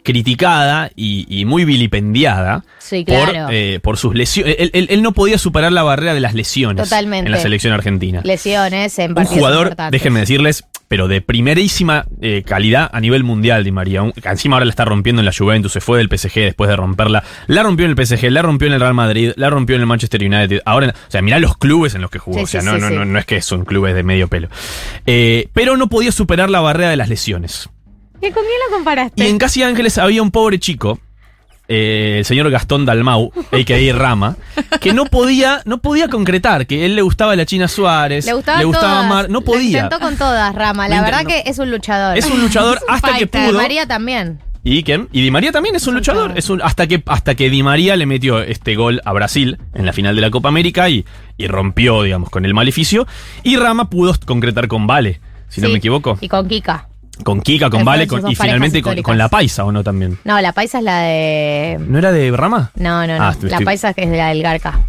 criticada 0.03 0.91
y, 0.95 1.25
y 1.29 1.45
muy 1.45 1.65
vilipendiada 1.65 2.63
Sí, 2.79 3.05
por, 3.05 3.31
claro. 3.31 3.49
eh, 3.51 3.79
por 3.81 3.97
sus 3.97 4.15
lesiones. 4.15 4.55
Él, 4.59 4.71
él- 4.73 4.87
él 4.89 5.01
no 5.01 5.11
podía 5.13 5.37
superar 5.37 5.71
la 5.71 5.83
barrera 5.83 6.13
de 6.13 6.19
las 6.19 6.33
lesiones 6.33 6.83
Totalmente. 6.83 7.27
en 7.27 7.31
la 7.31 7.39
selección 7.39 7.73
argentina. 7.73 8.21
Lesiones 8.23 8.97
en 8.99 9.17
Un 9.17 9.25
jugador, 9.25 9.75
déjenme 9.91 10.19
decirles, 10.21 10.65
pero 10.87 11.07
de 11.07 11.21
primerísima 11.21 12.05
eh, 12.21 12.43
calidad 12.45 12.89
a 12.91 12.99
nivel 12.99 13.23
mundial, 13.23 13.63
Di 13.63 13.71
María. 13.71 14.01
Un- 14.03 14.13
encima 14.23 14.55
ahora 14.57 14.65
la 14.65 14.71
está 14.71 14.83
rompiendo 14.85 15.21
en 15.21 15.25
la 15.25 15.31
Juventus, 15.37 15.71
se 15.71 15.79
fue 15.81 15.99
del 15.99 16.09
PSG 16.09 16.33
después 16.41 16.69
de 16.69 16.75
romperla. 16.75 17.23
La 17.47 17.63
rompió 17.63 17.85
en 17.85 17.95
el 17.97 18.05
PSG, 18.05 18.29
la 18.31 18.41
rompió 18.41 18.67
en 18.67 18.73
el 18.73 18.79
Real 18.81 18.93
Madrid, 18.93 19.31
la 19.37 19.49
rompió 19.49 19.75
en 19.75 19.81
el 19.81 19.87
Manchester 19.87 20.21
United. 20.21 20.61
Ahora, 20.65 20.89
o 20.89 21.11
sea, 21.11 21.21
mirá 21.21 21.39
los 21.39 21.55
clubes 21.57 21.95
en 21.95 22.01
los 22.01 22.11
que 22.11 22.19
jugó. 22.19 22.39
Sí, 22.39 22.43
o 22.43 22.47
sea, 22.47 22.61
sí, 22.61 22.67
no, 22.67 22.77
no, 22.77 22.89
no, 22.89 23.05
no 23.05 23.19
es 23.19 23.25
que 23.25 23.41
son 23.41 23.63
clubes 23.63 23.95
de 23.95 24.03
medio 24.03 24.27
pelo. 24.27 24.49
Eh, 25.05 25.47
pero 25.53 25.77
no 25.77 25.87
podía 25.87 26.11
superar 26.11 26.49
la 26.49 26.59
barrera 26.59 26.89
de 26.89 26.97
las 26.97 27.07
lesiones. 27.07 27.69
¿Y 28.21 28.31
¿Con 28.31 28.43
quién 28.43 28.59
lo 28.69 28.69
Y 28.69 28.73
comparaste? 28.75 29.27
en 29.27 29.37
Casi 29.37 29.63
Ángeles 29.63 29.97
había 29.97 30.21
un 30.21 30.31
pobre 30.31 30.59
chico, 30.59 30.99
eh, 31.67 32.15
el 32.19 32.25
señor 32.25 32.49
Gastón 32.51 32.85
Dalmau, 32.85 33.31
a.k.a. 33.51 33.93
Rama, 33.95 34.35
que 34.79 34.93
no 34.93 35.05
podía, 35.05 35.61
no 35.65 35.79
podía 35.81 36.07
concretar, 36.07 36.67
que 36.67 36.85
él 36.85 36.95
le 36.95 37.01
gustaba 37.01 37.35
la 37.35 37.45
China 37.45 37.67
Suárez, 37.67 38.25
Le 38.25 38.33
gustaba, 38.33 38.61
todas. 38.61 39.07
Mar, 39.07 39.29
no 39.29 39.41
podía. 39.41 39.83
intentó 39.83 39.99
con 39.99 40.17
todas, 40.17 40.53
Rama. 40.53 40.87
La 40.87 41.01
verdad 41.01 41.25
que 41.25 41.43
es 41.45 41.57
un 41.59 41.71
luchador. 41.71 42.17
Es 42.17 42.25
un 42.25 42.41
luchador 42.41 42.79
hasta 42.87 43.17
que 43.17 43.27
pudo. 43.27 43.53
María 43.53 43.85
también. 43.87 44.39
¿Y 44.63 44.83
quién? 44.83 45.07
Y 45.11 45.23
Di 45.23 45.31
María 45.31 45.51
también 45.51 45.75
es 45.75 45.87
un 45.87 45.95
luchador. 45.95 46.33
Es 46.35 46.51
un, 46.51 46.61
hasta, 46.61 46.85
que, 46.85 47.01
hasta 47.07 47.33
que 47.33 47.49
Di 47.49 47.63
María 47.63 47.95
le 47.95 48.05
metió 48.05 48.41
este 48.43 48.75
gol 48.75 49.01
a 49.05 49.11
Brasil 49.11 49.57
en 49.73 49.87
la 49.87 49.93
final 49.93 50.15
de 50.15 50.21
la 50.21 50.29
Copa 50.29 50.49
América 50.49 50.87
y, 50.87 51.03
y 51.35 51.47
rompió, 51.47 52.03
digamos, 52.03 52.29
con 52.29 52.45
el 52.45 52.53
maleficio. 52.53 53.07
Y 53.41 53.55
Rama 53.55 53.89
pudo 53.89 54.13
concretar 54.23 54.67
con 54.67 54.85
Vale, 54.85 55.19
si 55.49 55.61
no 55.61 55.69
me 55.69 55.77
equivoco. 55.79 56.15
Y 56.21 56.27
con 56.27 56.47
Kika. 56.47 56.89
Con 57.23 57.41
Kika, 57.41 57.69
con 57.69 57.83
Vale 57.85 58.07
con- 58.07 58.29
y 58.29 58.35
finalmente 58.35 58.81
con, 58.81 59.01
con 59.01 59.17
la 59.17 59.29
Paisa, 59.29 59.63
¿o 59.65 59.71
no 59.71 59.83
también? 59.83 60.17
No, 60.23 60.39
la 60.41 60.51
paisa 60.53 60.79
es 60.79 60.83
la 60.83 60.99
de. 61.01 61.77
¿No 61.79 61.97
era 61.99 62.11
de 62.11 62.31
Rama? 62.31 62.71
No, 62.75 63.05
no, 63.07 63.17
no. 63.17 63.23
Ah, 63.23 63.35
la 63.41 63.47
estoy- 63.57 63.65
paisa 63.65 63.93
es 63.95 64.09
la 64.09 64.29
del 64.29 64.41
Garca. 64.43 64.79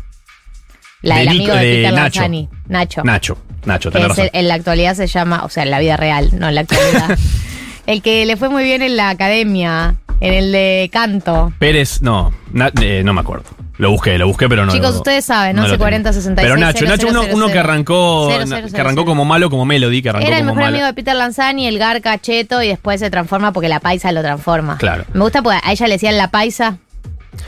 La 1.02 1.14
De 1.16 1.20
del 1.22 1.28
amigo 1.30 1.54
de, 1.54 1.58
de 1.66 1.74
Peter 1.76 1.92
Nacho. 1.94 2.20
Lanzani. 2.20 2.48
Nacho. 2.68 3.02
Nacho, 3.04 3.38
Nacho, 3.64 3.90
tenés 3.90 4.08
razón. 4.08 4.24
el- 4.32 4.40
en 4.40 4.48
la 4.48 4.54
actualidad 4.54 4.94
se 4.94 5.06
llama, 5.08 5.44
o 5.44 5.48
sea, 5.48 5.64
en 5.64 5.70
la 5.70 5.80
vida 5.80 5.96
real, 5.96 6.30
no 6.38 6.48
en 6.48 6.54
la 6.54 6.60
actualidad. 6.62 7.18
el 7.86 8.02
que 8.02 8.24
le 8.26 8.36
fue 8.36 8.48
muy 8.48 8.62
bien 8.64 8.82
en 8.82 8.96
la 8.96 9.08
academia, 9.10 9.96
en 10.20 10.32
el 10.34 10.52
de 10.52 10.88
canto. 10.92 11.52
Pérez, 11.58 12.02
no, 12.02 12.32
na- 12.52 12.70
eh, 12.80 13.02
no 13.04 13.12
me 13.14 13.20
acuerdo. 13.20 13.46
Lo 13.78 13.90
busqué, 13.90 14.18
lo 14.18 14.26
busqué, 14.28 14.48
pero 14.48 14.66
no. 14.66 14.72
Chicos, 14.72 14.90
lo- 14.92 14.96
ustedes 14.98 15.24
saben, 15.24 15.56
¿no? 15.56 15.62
lo 15.62 15.68
1140 15.68 16.10
tengo. 16.10 16.22
66 16.22 16.46
Pero 16.46 16.56
Nacho, 16.60 16.78
000, 16.78 16.90
Nacho, 16.90 17.08
uno, 17.08 17.20
uno 17.34 17.46
que 17.46 17.52
000. 17.54 17.64
arrancó, 17.64 18.30
000. 18.46 18.70
que 18.72 18.80
arrancó 18.80 19.04
como 19.04 19.24
malo, 19.24 19.48
como 19.50 19.64
Melody, 19.64 20.02
que 20.02 20.10
arrancó 20.10 20.26
Era 20.28 20.36
el 20.36 20.42
como 20.42 20.54
mejor 20.54 20.64
malo. 20.64 20.76
amigo 20.76 20.86
de 20.86 20.94
Peter 20.94 21.14
Lanzani, 21.16 21.66
el 21.66 21.78
Garca 21.78 22.18
Cheto, 22.20 22.62
y 22.62 22.68
después 22.68 23.00
se 23.00 23.10
transforma 23.10 23.52
porque 23.52 23.68
la 23.70 23.80
paisa 23.80 24.12
lo 24.12 24.20
transforma. 24.22 24.76
Claro. 24.76 25.04
Me 25.14 25.20
gusta 25.20 25.40
porque 25.42 25.58
a 25.62 25.72
ella 25.72 25.86
le 25.86 25.94
decían 25.94 26.16
la 26.18 26.28
paisa. 26.30 26.76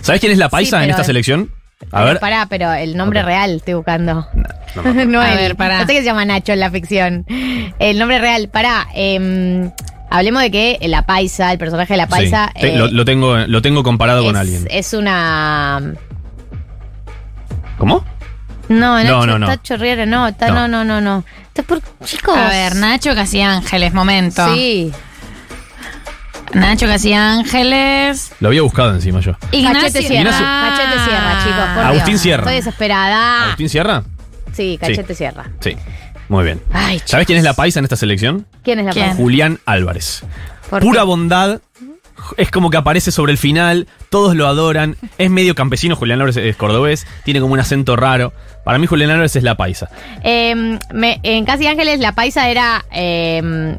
¿Sabes 0.00 0.20
quién 0.20 0.32
es 0.32 0.38
la 0.38 0.48
paisa 0.48 0.78
Sí, 0.78 0.84
en 0.84 0.90
esta 0.90 1.04
selección? 1.04 1.50
A 1.92 1.98
Pero 1.98 2.04
ver. 2.06 2.20
Pará, 2.20 2.46
pero 2.48 2.72
el 2.72 2.96
nombre 2.96 3.22
real 3.22 3.56
estoy 3.56 3.74
buscando. 3.74 4.26
No, 4.74 4.82
no 4.94 5.04
no 5.06 5.20
A 5.20 5.34
ver, 5.34 5.56
pará. 5.56 5.80
No 5.80 5.86
sé 5.86 5.92
qué 5.92 5.98
se 5.98 6.04
llama 6.06 6.24
Nacho 6.24 6.52
en 6.52 6.60
la 6.60 6.70
ficción. 6.70 7.26
El 7.78 7.98
nombre 7.98 8.18
real, 8.18 8.48
pará. 8.48 8.86
em, 8.94 9.70
hablemos 10.10 10.40
de 10.42 10.50
que 10.50 10.78
la 10.82 11.02
paisa, 11.04 11.52
el 11.52 11.58
personaje 11.58 11.92
de 11.92 11.98
la 11.98 12.06
paisa. 12.06 12.50
Sí, 12.58 12.68
eh, 12.68 12.78
lo, 12.78 12.86
lo 12.88 13.04
tengo, 13.04 13.36
lo 13.36 13.60
tengo 13.60 13.82
comparado 13.82 14.24
con 14.24 14.36
alguien. 14.36 14.66
es 14.70 14.94
una. 14.94 15.82
¿Cómo? 17.84 18.04
No, 18.70 18.96
Nacho, 18.96 19.26
no, 19.26 19.38
no. 19.38 19.50
está 19.50 19.62
chorriera, 19.62 20.06
no, 20.06 20.26
está, 20.28 20.48
No. 20.48 20.66
no, 20.66 20.68
no, 20.68 20.84
no, 20.84 21.00
no. 21.02 21.24
Está 21.48 21.62
por- 21.64 21.82
chicos. 22.02 22.34
A 22.34 22.48
ver, 22.48 22.76
Nacho 22.76 23.14
Casi 23.14 23.42
Ángeles, 23.42 23.92
momento. 23.92 24.54
Sí. 24.54 24.90
Nacho 26.54 26.86
Casi 26.86 27.12
Ángeles. 27.12 28.32
Lo 28.40 28.48
había 28.48 28.62
buscado 28.62 28.94
encima 28.94 29.20
yo. 29.20 29.32
Cachete 29.32 30.02
Sierra. 30.02 30.20
Ignacio. 30.30 30.46
Cachete 30.46 31.04
Sierra, 31.04 31.38
chicos. 31.44 31.68
por 31.74 31.84
Agustín 31.84 32.06
Dios. 32.14 32.20
Sierra. 32.22 32.42
Estoy 32.44 32.54
desesperada. 32.56 33.42
¿Agustín 33.44 33.68
Sierra? 33.68 34.02
Sí, 34.52 34.78
Cachete 34.80 35.14
Sierra. 35.14 35.44
Sí. 35.60 35.76
Muy 36.30 36.44
bien. 36.44 36.62
Ay, 36.72 37.02
¿Sabes 37.04 37.26
quién 37.26 37.36
es 37.38 37.44
la 37.44 37.52
paisa 37.52 37.80
en 37.80 37.84
esta 37.84 37.96
selección? 37.96 38.46
¿Quién 38.62 38.78
es 38.78 38.86
la 38.86 38.92
¿Quién? 38.92 39.06
paisa? 39.08 39.20
Julián 39.20 39.60
Álvarez. 39.66 40.22
¿Por 40.70 40.80
Pura 40.80 41.00
qué? 41.02 41.06
bondad. 41.06 41.60
Es 42.36 42.50
como 42.50 42.70
que 42.70 42.76
aparece 42.76 43.10
sobre 43.10 43.32
el 43.32 43.38
final, 43.38 43.86
todos 44.10 44.34
lo 44.36 44.46
adoran. 44.46 44.96
Es 45.18 45.30
medio 45.30 45.54
campesino, 45.54 45.96
Julián 45.96 46.20
Álvarez 46.20 46.36
es 46.36 46.56
cordobés, 46.56 47.06
tiene 47.24 47.40
como 47.40 47.52
un 47.54 47.60
acento 47.60 47.96
raro. 47.96 48.32
Para 48.64 48.78
mí 48.78 48.86
Julián 48.86 49.10
Álvarez 49.10 49.36
es 49.36 49.42
la 49.42 49.56
paisa. 49.56 49.90
Eh, 50.22 50.78
me- 50.92 51.20
en 51.22 51.44
Casi 51.44 51.66
Ángeles, 51.66 52.00
la 52.00 52.12
paisa 52.12 52.48
era 52.48 52.84
eh, 52.92 53.76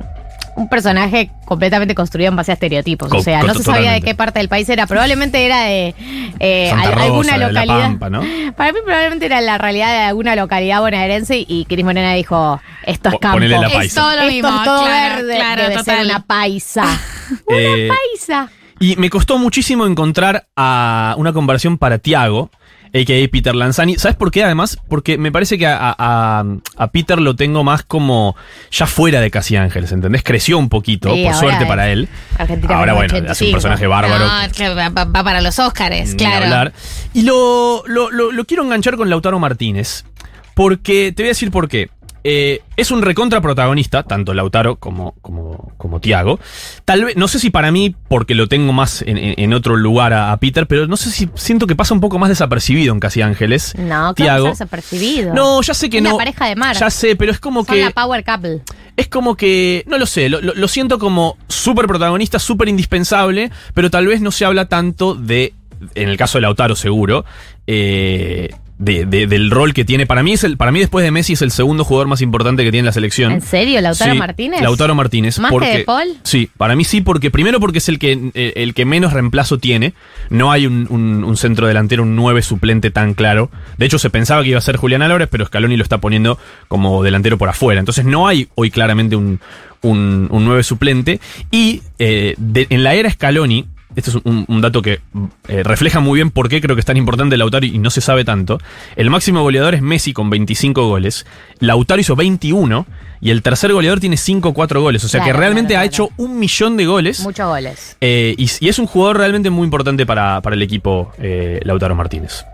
un 0.55 0.69
personaje 0.69 1.31
completamente 1.45 1.93
construido 1.95 2.29
en 2.29 2.35
base 2.37 2.51
a 2.51 2.53
estereotipos. 2.53 3.09
Co- 3.09 3.17
o 3.17 3.21
sea, 3.21 3.43
no 3.43 3.53
se 3.53 3.63
sabía 3.63 3.91
de 3.91 4.01
qué 4.01 4.15
parte 4.15 4.39
del 4.39 4.47
país 4.49 4.67
era. 4.69 4.87
Probablemente 4.87 5.45
era 5.45 5.61
de 5.63 5.93
eh, 6.39 6.71
Rosa, 6.73 7.03
alguna 7.03 7.33
de 7.33 7.37
La 7.39 7.47
localidad. 7.49 7.79
Pampa, 7.81 8.09
¿no? 8.09 8.21
Para 8.55 8.71
mí, 8.71 8.79
probablemente 8.83 9.25
era 9.25 9.41
la 9.41 9.57
realidad 9.57 9.91
de 9.91 9.99
alguna 10.05 10.35
localidad 10.35 10.79
bonaerense. 10.79 11.43
Y 11.47 11.65
Cris 11.65 11.83
Morena 11.83 12.13
dijo: 12.13 12.61
Esto 12.85 13.09
es 13.09 13.15
Po- 13.15 13.19
campo. 13.19 13.39
la 13.39 13.67
Es 13.83 13.93
todo 13.93 14.11
lo 14.15 14.21
Esto 14.21 14.31
mismo. 14.31 14.49
es 14.49 14.63
todo 14.63 14.85
claro, 14.85 15.15
verde. 15.15 15.35
claro, 15.35 15.61
Debe 15.63 15.75
total. 15.75 15.95
ser 15.97 16.05
una 16.05 16.19
paisa. 16.25 16.85
Eh, 17.49 17.89
paisa. 17.89 18.49
Y 18.79 18.95
me 18.97 19.09
costó 19.09 19.37
muchísimo 19.39 19.85
encontrar 19.85 20.47
a 20.55 21.15
una 21.17 21.33
conversión 21.33 21.77
para 21.77 21.97
Tiago, 21.97 22.51
a.k.a. 22.95 23.27
Peter 23.29 23.53
Lanzani. 23.53 23.95
¿Sabes 23.97 24.15
por 24.15 24.31
qué 24.31 24.43
además? 24.43 24.77
Porque 24.87 25.17
me 25.17 25.31
parece 25.31 25.57
que 25.57 25.67
a, 25.67 25.77
a- 25.97 26.43
a 26.77 26.87
Peter 26.91 27.19
lo 27.19 27.35
tengo 27.35 27.63
más 27.63 27.83
como 27.83 28.35
ya 28.71 28.87
fuera 28.87 29.19
de 29.19 29.29
Casi 29.29 29.55
Ángeles, 29.57 29.91
¿entendés? 29.91 30.23
Creció 30.23 30.57
un 30.57 30.69
poquito, 30.69 31.13
Sí, 31.13 31.23
por 31.23 31.33
ahora 31.33 31.39
suerte 31.47 31.65
para 31.65 31.89
él. 31.89 32.07
Argentina 32.37 32.75
ahora, 32.77 32.93
bueno, 32.93 33.13
85. 33.13 33.31
hace 33.31 33.45
un 33.45 33.51
personaje 33.51 33.87
bárbaro. 33.87 34.25
No, 34.25 34.75
va, 35.11 35.23
para 35.23 35.41
los 35.41 35.59
Óscares, 35.59 36.15
claro. 36.15 36.45
hablar. 36.45 36.73
Y 37.13 37.23
lo, 37.23 37.83
lo, 37.87 38.09
lo- 38.11 38.31
lo 38.31 38.45
quiero 38.45 38.63
enganchar 38.63 38.95
con 38.95 39.09
Lautaro 39.09 39.39
Martínez. 39.39 40.05
Porque, 40.53 41.11
te 41.11 41.23
voy 41.23 41.27
a 41.27 41.31
decir 41.31 41.51
por 41.51 41.67
qué. 41.67 41.89
Eh, 42.27 42.61
es 42.75 42.89
un 42.89 43.03
recontra 43.03 43.39
protagonista, 43.39 44.01
tanto 44.01 44.33
Lautaro 44.33 44.77
como, 44.77 45.13
como, 45.21 45.71
como 45.77 45.99
Tiago. 45.99 46.39
Tal 46.83 47.05
vez, 47.05 47.15
no 47.15 47.27
sé 47.27 47.37
si 47.37 47.51
para 47.51 47.71
mí, 47.71 47.95
porque 48.09 48.33
lo 48.33 48.47
tengo 48.47 48.73
más 48.73 49.03
en, 49.05 49.53
otro 49.53 49.75
lugar 49.75 50.11
a, 50.11 50.31
a 50.31 50.37
Peter, 50.37 50.65
pero 50.65 50.87
no 50.87 50.97
sé 50.97 51.11
si 51.11 51.29
siento 51.35 51.67
que 51.67 51.75
pasa 51.75 51.93
un 51.93 51.99
poco 52.01 52.17
más 52.17 52.29
desapercibido 52.29 52.93
en 52.93 52.99
Casi 52.99 53.21
Ángeles. 53.21 53.75
No, 53.77 54.15
Tiago. 54.15 54.47
desapercibido. 54.47 55.33
No, 55.35 55.61
ya 55.61 55.75
sé 55.75 55.87
que 55.89 55.99
Una 55.99 56.09
no. 56.09 56.17
pareja 56.17 56.47
de 56.47 56.55
mar. 56.55 56.75
Ya 56.75 56.89
sé, 56.89 57.15
pero 57.15 57.31
es 57.31 57.39
como 57.39 57.63
Son 57.63 57.75
que. 57.75 57.83
la 57.83 57.91
power 57.91 58.23
couple. 58.25 58.61
Es 58.97 59.07
como 59.07 59.35
que, 59.35 59.83
no 59.87 59.97
lo 59.99 60.07
sé, 60.07 60.27
lo, 60.29 60.41
lo- 60.41 60.55
lo 60.55 60.67
siento 60.67 60.97
como 60.97 61.37
súper 61.47 61.85
protagonista, 61.85 62.39
súper 62.39 62.69
indispensable, 62.69 63.51
pero 63.75 63.91
tal 63.91 64.07
vez 64.07 64.19
no 64.21 64.31
se 64.31 64.45
habla 64.45 64.65
tanto 64.65 65.13
de, 65.13 65.53
en 65.93 66.09
el 66.09 66.17
caso 66.17 66.37
de 66.39 66.43
Lautaro 66.43 66.75
seguro, 66.75 67.23
eh, 67.67 68.49
de- 68.77 69.05
de- 69.05 69.25
del 69.27 69.51
rol 69.51 69.73
que 69.73 69.85
tiene. 69.85 70.05
Para 70.05 70.21
mí, 70.23 70.33
es 70.33 70.43
el, 70.43 70.57
para 70.57 70.71
mí 70.71 70.79
después 70.79 71.03
de 71.05 71.11
Messi 71.11 71.33
es 71.33 71.41
el 71.41 71.51
segundo 71.51 71.83
jugador 71.85 72.07
más 72.07 72.21
importante 72.21 72.63
que 72.63 72.71
tiene 72.71 72.85
la 72.85 72.91
selección. 72.91 73.31
¿En 73.31 73.41
serio? 73.41 73.79
¿Lautaro 73.81 74.11
Sí, 74.13 74.17
Martínez? 74.19 74.61
Lautaro 74.61 74.95
Martínez. 74.95 75.39
¿Más 75.39 75.49
que 75.49 75.53
porque, 75.53 75.77
De 75.77 75.83
Paul? 75.85 76.07
Sí, 76.23 76.49
para 76.57 76.75
mí 76.75 76.83
sí, 76.83 77.01
porque 77.01 77.31
primero 77.31 77.59
porque 77.59 77.77
es 77.77 77.87
el 77.89 77.99
que, 77.99 78.31
eh, 78.33 78.53
el 78.57 78.73
que 78.73 78.85
menos 78.85 79.13
reemplazo 79.13 79.57
tiene. 79.57 79.93
No 80.29 80.51
hay 80.51 80.65
un, 80.67 80.87
un- 80.89 81.23
un 81.23 81.37
centro 81.37 81.67
delantero, 81.67 82.03
un 82.03 82.15
9 82.15 82.41
suplente 82.41 82.91
tan 82.91 83.13
claro. 83.13 83.49
De 83.77 83.85
hecho, 83.85 83.97
se 83.99 84.09
pensaba 84.09 84.43
que 84.43 84.49
iba 84.49 84.57
a 84.57 84.61
ser 84.61 84.75
Julián 84.77 85.01
Álvarez, 85.01 85.29
pero 85.31 85.45
Scaloni 85.45 85.77
lo 85.77 85.83
está 85.83 85.99
poniendo 85.99 86.37
como 86.67 87.01
delantero 87.03 87.37
por 87.37 87.49
afuera. 87.49 87.79
Entonces 87.79 88.05
no 88.05 88.27
hay 88.27 88.49
hoy 88.55 88.71
claramente 88.71 89.15
un, 89.15 89.39
un, 89.81 90.27
un 90.31 90.45
9 90.45 90.63
suplente. 90.63 91.19
Y 91.51 91.81
eh, 91.99 92.35
de- 92.37 92.67
en 92.69 92.83
la 92.83 92.93
era 92.95 93.09
Scaloni, 93.09 93.65
este 93.95 94.09
es 94.11 94.15
un, 94.23 94.45
un 94.47 94.61
dato 94.61 94.81
que 94.81 94.99
eh, 95.47 95.63
refleja 95.63 95.99
muy 95.99 96.17
bien 96.17 96.31
por 96.31 96.49
qué 96.49 96.61
creo 96.61 96.75
que 96.75 96.79
es 96.81 96.85
tan 96.85 96.97
importante 96.97 97.37
Lautaro 97.37 97.65
y 97.65 97.77
no 97.77 97.89
se 97.89 98.01
sabe 98.01 98.23
tanto. 98.25 98.59
El 98.95 99.09
máximo 99.09 99.41
goleador 99.41 99.75
es 99.75 99.81
Messi 99.81 100.13
con 100.13 100.29
25 100.29 100.87
goles. 100.87 101.25
Lautaro 101.59 102.01
hizo 102.01 102.15
21 102.15 102.85
y 103.21 103.29
el 103.31 103.41
tercer 103.41 103.71
goleador 103.73 103.99
tiene 103.99 104.17
5 104.17 104.49
o 104.49 104.53
4 104.53 104.81
goles. 104.81 105.03
O 105.03 105.07
sea 105.07 105.19
Claro, 105.21 105.33
que 105.33 105.39
realmente 105.39 105.69
claro, 105.73 105.81
ha 105.81 105.85
hecho 105.85 106.09
un 106.17 106.37
millón 106.39 106.77
de 106.77 106.85
goles. 106.85 107.21
Muchos 107.21 107.47
goles. 107.47 107.97
Eh, 108.01 108.35
y, 108.37 108.49
y 108.59 108.69
es 108.69 108.77
un 108.79 108.85
jugador 108.87 109.17
realmente 109.17 109.49
muy 109.49 109.63
importante 109.65 110.05
para, 110.05 110.41
para 110.41 110.55
el 110.55 110.61
equipo 110.61 111.11
eh, 111.19 111.59
Lautaro 111.63 111.95
Martínez. 111.95 112.45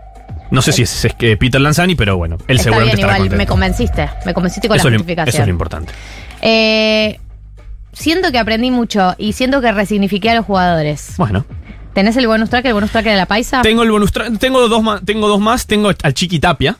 No 0.50 0.60
sé 0.60 0.72
si 0.72 0.82
es, 0.82 1.04
es 1.06 1.14
que 1.14 1.36
Peter 1.38 1.60
Lanzani, 1.60 1.94
pero 1.94 2.18
bueno, 2.18 2.36
él 2.46 2.56
Está 2.58 2.64
seguramente 2.64 2.96
bien, 2.96 3.06
estará 3.08 3.24
igual, 3.24 3.38
me 3.38 3.46
contento. 3.46 3.52
convenciste. 3.52 4.10
Me 4.26 4.34
convenciste 4.34 4.68
con 4.68 4.76
eso, 4.76 4.84
la 4.84 4.90
lo, 4.90 4.96
eso 4.96 5.02
justificación. 5.04 5.42
es 5.42 5.46
lo 5.46 5.50
importante. 5.50 5.92
Eh, 6.42 7.18
siento 7.92 8.32
que 8.32 8.38
aprendí 8.38 8.70
mucho 8.70 9.14
y 9.18 9.32
siento 9.32 9.60
que 9.60 9.70
resignifiqué 9.72 10.30
a 10.30 10.34
los 10.36 10.44
jugadores. 10.46 11.14
Bueno. 11.18 11.44
¿Tenés 11.94 12.16
el 12.16 12.26
bonus 12.26 12.48
track, 12.48 12.64
el 12.66 12.72
bonus 12.74 12.90
track 12.90 13.04
de 13.04 13.16
la 13.16 13.26
paisa? 13.26 13.60
Tengo 13.62 13.82
el 13.82 13.90
bonus 13.90 14.14
tra- 14.14 14.38
tengo 14.38 14.66
dos 14.68 14.82
más, 14.82 15.02
tengo 15.04 15.28
dos 15.28 15.40
más, 15.40 15.66
tengo 15.66 15.90
al 16.02 16.14
Chiqui 16.14 16.38
Tapia, 16.38 16.76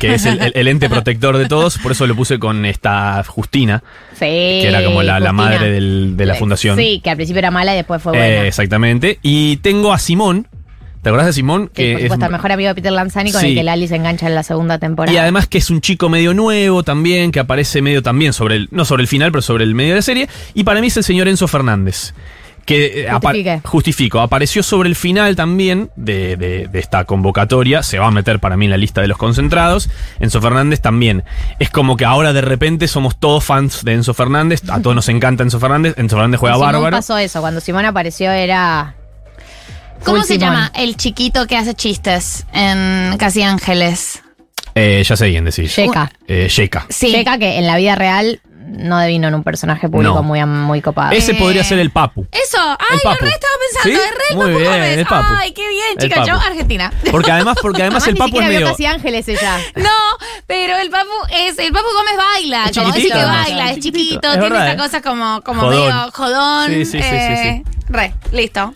que 0.00 0.14
es 0.14 0.26
el, 0.26 0.40
el- 0.42 0.52
el 0.56 0.66
ente 0.66 0.88
protector 0.88 1.36
de 1.38 1.46
todos, 1.46 1.78
por 1.78 1.92
eso 1.92 2.08
lo 2.08 2.16
puse 2.16 2.40
con 2.40 2.64
esta 2.66 3.22
Justina, 3.24 3.84
sí. 4.14 4.18
que 4.26 4.66
era 4.68 4.82
como 4.84 5.04
la, 5.04 5.32
madre 5.32 5.70
del- 5.70 6.16
de 6.16 6.26
la 6.26 6.34
Eh, 6.34 6.38
fundación. 6.38 6.76
Sí, 6.76 7.00
que 7.04 7.10
al 7.10 7.16
principio 7.16 7.38
era 7.38 7.52
mala 7.52 7.72
y 7.74 7.76
después 7.76 8.02
fue 8.02 8.14
Eh, 8.14 8.18
buena. 8.34 8.48
exactamente. 8.48 9.20
Y 9.22 9.58
tengo 9.58 9.92
a 9.92 9.98
Simón, 10.00 10.48
¿te 11.06 11.10
acordás 11.10 11.26
de 11.26 11.32
Simón? 11.34 11.70
Sí, 11.72 11.92
por 11.92 12.00
supuesto, 12.02 12.26
el 12.26 12.32
mejor 12.32 12.50
amigo 12.50 12.68
de 12.70 12.74
Peter 12.74 12.90
Lanzani 12.90 13.30
con 13.30 13.40
Sí. 13.40 13.50
el 13.50 13.54
que 13.54 13.62
Lali 13.62 13.86
se 13.86 13.94
engancha 13.94 14.26
en 14.26 14.34
la 14.34 14.42
segunda 14.42 14.78
temporada. 14.80 15.14
Y 15.14 15.18
además 15.18 15.46
que 15.46 15.58
es 15.58 15.70
un 15.70 15.80
chico 15.80 16.08
medio 16.08 16.34
nuevo 16.34 16.82
también, 16.82 17.30
que 17.30 17.38
aparece 17.38 17.80
medio 17.80 18.02
también 18.02 18.32
sobre 18.32 18.56
el, 18.56 18.68
no 18.72 18.84
sobre 18.84 19.02
el 19.02 19.06
final, 19.08 19.30
pero 19.30 19.40
sobre 19.40 19.62
el 19.62 19.76
medio 19.76 19.90
de 19.90 19.96
la 19.96 20.02
serie. 20.02 20.28
Y 20.54 20.64
para 20.64 20.80
mí 20.80 20.88
es 20.88 20.96
el 20.96 21.04
señor 21.04 21.28
Enzo 21.28 21.46
Fernández. 21.46 22.12
Que 22.64 23.02
eh, 23.02 23.08
apa- 23.08 23.32
justifico, 23.62 24.18
apareció 24.18 24.64
sobre 24.64 24.88
el 24.88 24.96
final 24.96 25.36
también 25.36 25.90
de, 25.94 26.36
de- 26.36 26.66
de 26.66 26.78
esta 26.80 27.04
convocatoria, 27.04 27.84
se 27.84 28.00
va 28.00 28.08
a 28.08 28.10
meter 28.10 28.40
para 28.40 28.56
mí 28.56 28.64
en 28.64 28.72
la 28.72 28.76
lista 28.76 29.00
de 29.00 29.06
los 29.06 29.16
concentrados. 29.18 29.88
Enzo 30.18 30.40
Fernández 30.40 30.80
también. 30.80 31.22
Es 31.60 31.70
como 31.70 31.96
que 31.96 32.04
ahora 32.04 32.32
de 32.32 32.40
repente 32.40 32.88
somos 32.88 33.16
todos 33.20 33.44
fans 33.44 33.84
de 33.84 33.92
Enzo 33.92 34.14
Fernández, 34.14 34.62
a 34.68 34.82
todos 34.82 34.96
nos 34.96 35.08
encanta 35.08 35.44
Enzo 35.44 35.60
Fernández, 35.60 35.94
Enzo 35.96 36.16
Fernández 36.16 36.40
juega 36.40 36.56
Simón 36.56 36.72
bárbaro. 36.72 36.96
pasó 36.96 37.16
eso, 37.18 37.40
cuando 37.40 37.60
Simón 37.60 37.84
apareció 37.84 38.32
era... 38.32 38.96
¿Cómo 40.04 40.18
se 40.22 40.34
Simón. 40.34 40.40
llama 40.40 40.72
el 40.74 40.96
chiquito 40.96 41.46
que 41.46 41.56
hace 41.56 41.74
chistes 41.74 42.46
en 42.52 43.16
Casi 43.18 43.42
Ángeles? 43.42 44.22
Eh, 44.74 45.02
ya 45.06 45.16
sé 45.16 45.26
bien 45.28 45.44
decir. 45.44 45.66
Sheka. 45.68 46.10
Eh, 46.28 46.48
Sheka. 46.50 46.86
Sí. 46.90 47.10
Sheka 47.10 47.38
que 47.38 47.58
en 47.58 47.66
la 47.66 47.76
vida 47.76 47.94
real 47.96 48.40
no 48.68 48.98
devino 48.98 49.28
en 49.28 49.34
un 49.34 49.42
personaje 49.44 49.88
público 49.88 50.16
No. 50.16 50.22
muy, 50.22 50.44
muy 50.44 50.82
copado. 50.82 51.12
Ese 51.12 51.34
podría 51.34 51.64
ser 51.64 51.78
el 51.78 51.90
Papu. 51.90 52.26
Eso, 52.32 52.58
ay, 52.60 52.98
Papu. 53.02 53.24
lo 53.24 53.30
re 53.30 53.34
estaba 53.34 53.52
pensando, 53.70 53.98
¿Sí? 53.98 54.04
es 54.04 54.10
re 54.10 54.24
el 54.30 54.36
Muy 54.36 54.46
Papu 54.46 54.58
bien, 54.58 54.72
Gómez. 54.72 54.98
el 54.98 55.06
Papu. 55.06 55.34
Ay, 55.38 55.52
qué 55.52 55.68
bien, 55.68 55.84
El 55.96 56.02
chicas, 56.02 56.26
yo 56.28 56.34
Papu. 56.34 56.46
Argentina. 56.46 56.92
Porque 57.10 57.30
además, 57.30 57.56
porque 57.62 57.82
además 57.82 58.02
Además, 58.02 58.08
el 58.08 58.14
ni 58.14 58.18
Papu 58.18 58.28
es 58.28 58.32
siquiera 58.44 58.48
vio 58.48 58.58
medio. 58.60 58.70
casi 58.72 58.86
ángeles 58.86 59.28
ella. 59.28 59.58
No, 59.76 59.90
pero 60.46 60.76
el 60.76 60.90
Papu 60.90 61.10
es, 61.32 61.58
el 61.58 61.72
Papu 61.72 61.86
Gómez 61.94 62.16
baila, 62.16 62.64
Es 62.66 62.76
como 62.76 62.86
dice 62.88 62.98
chiquitito, 62.98 63.14
que 63.14 63.22
además. 63.24 63.46
baila, 63.46 63.70
es 63.70 63.78
chiquito, 63.78 64.16
es 64.16 64.20
tiene 64.32 64.40
verdad, 64.50 64.64
esa 64.66 64.72
¿eh? 64.72 64.76
cosa 64.76 65.00
como, 65.02 65.40
como 65.42 65.60
Jodón. 65.62 65.80
medio 65.80 66.10
jodón. 66.12 66.66
Sí, 66.70 66.84
sí, 66.84 66.98
sí, 66.98 67.04
eh, 67.04 67.62
Re, 67.88 68.14
listo. 68.32 68.74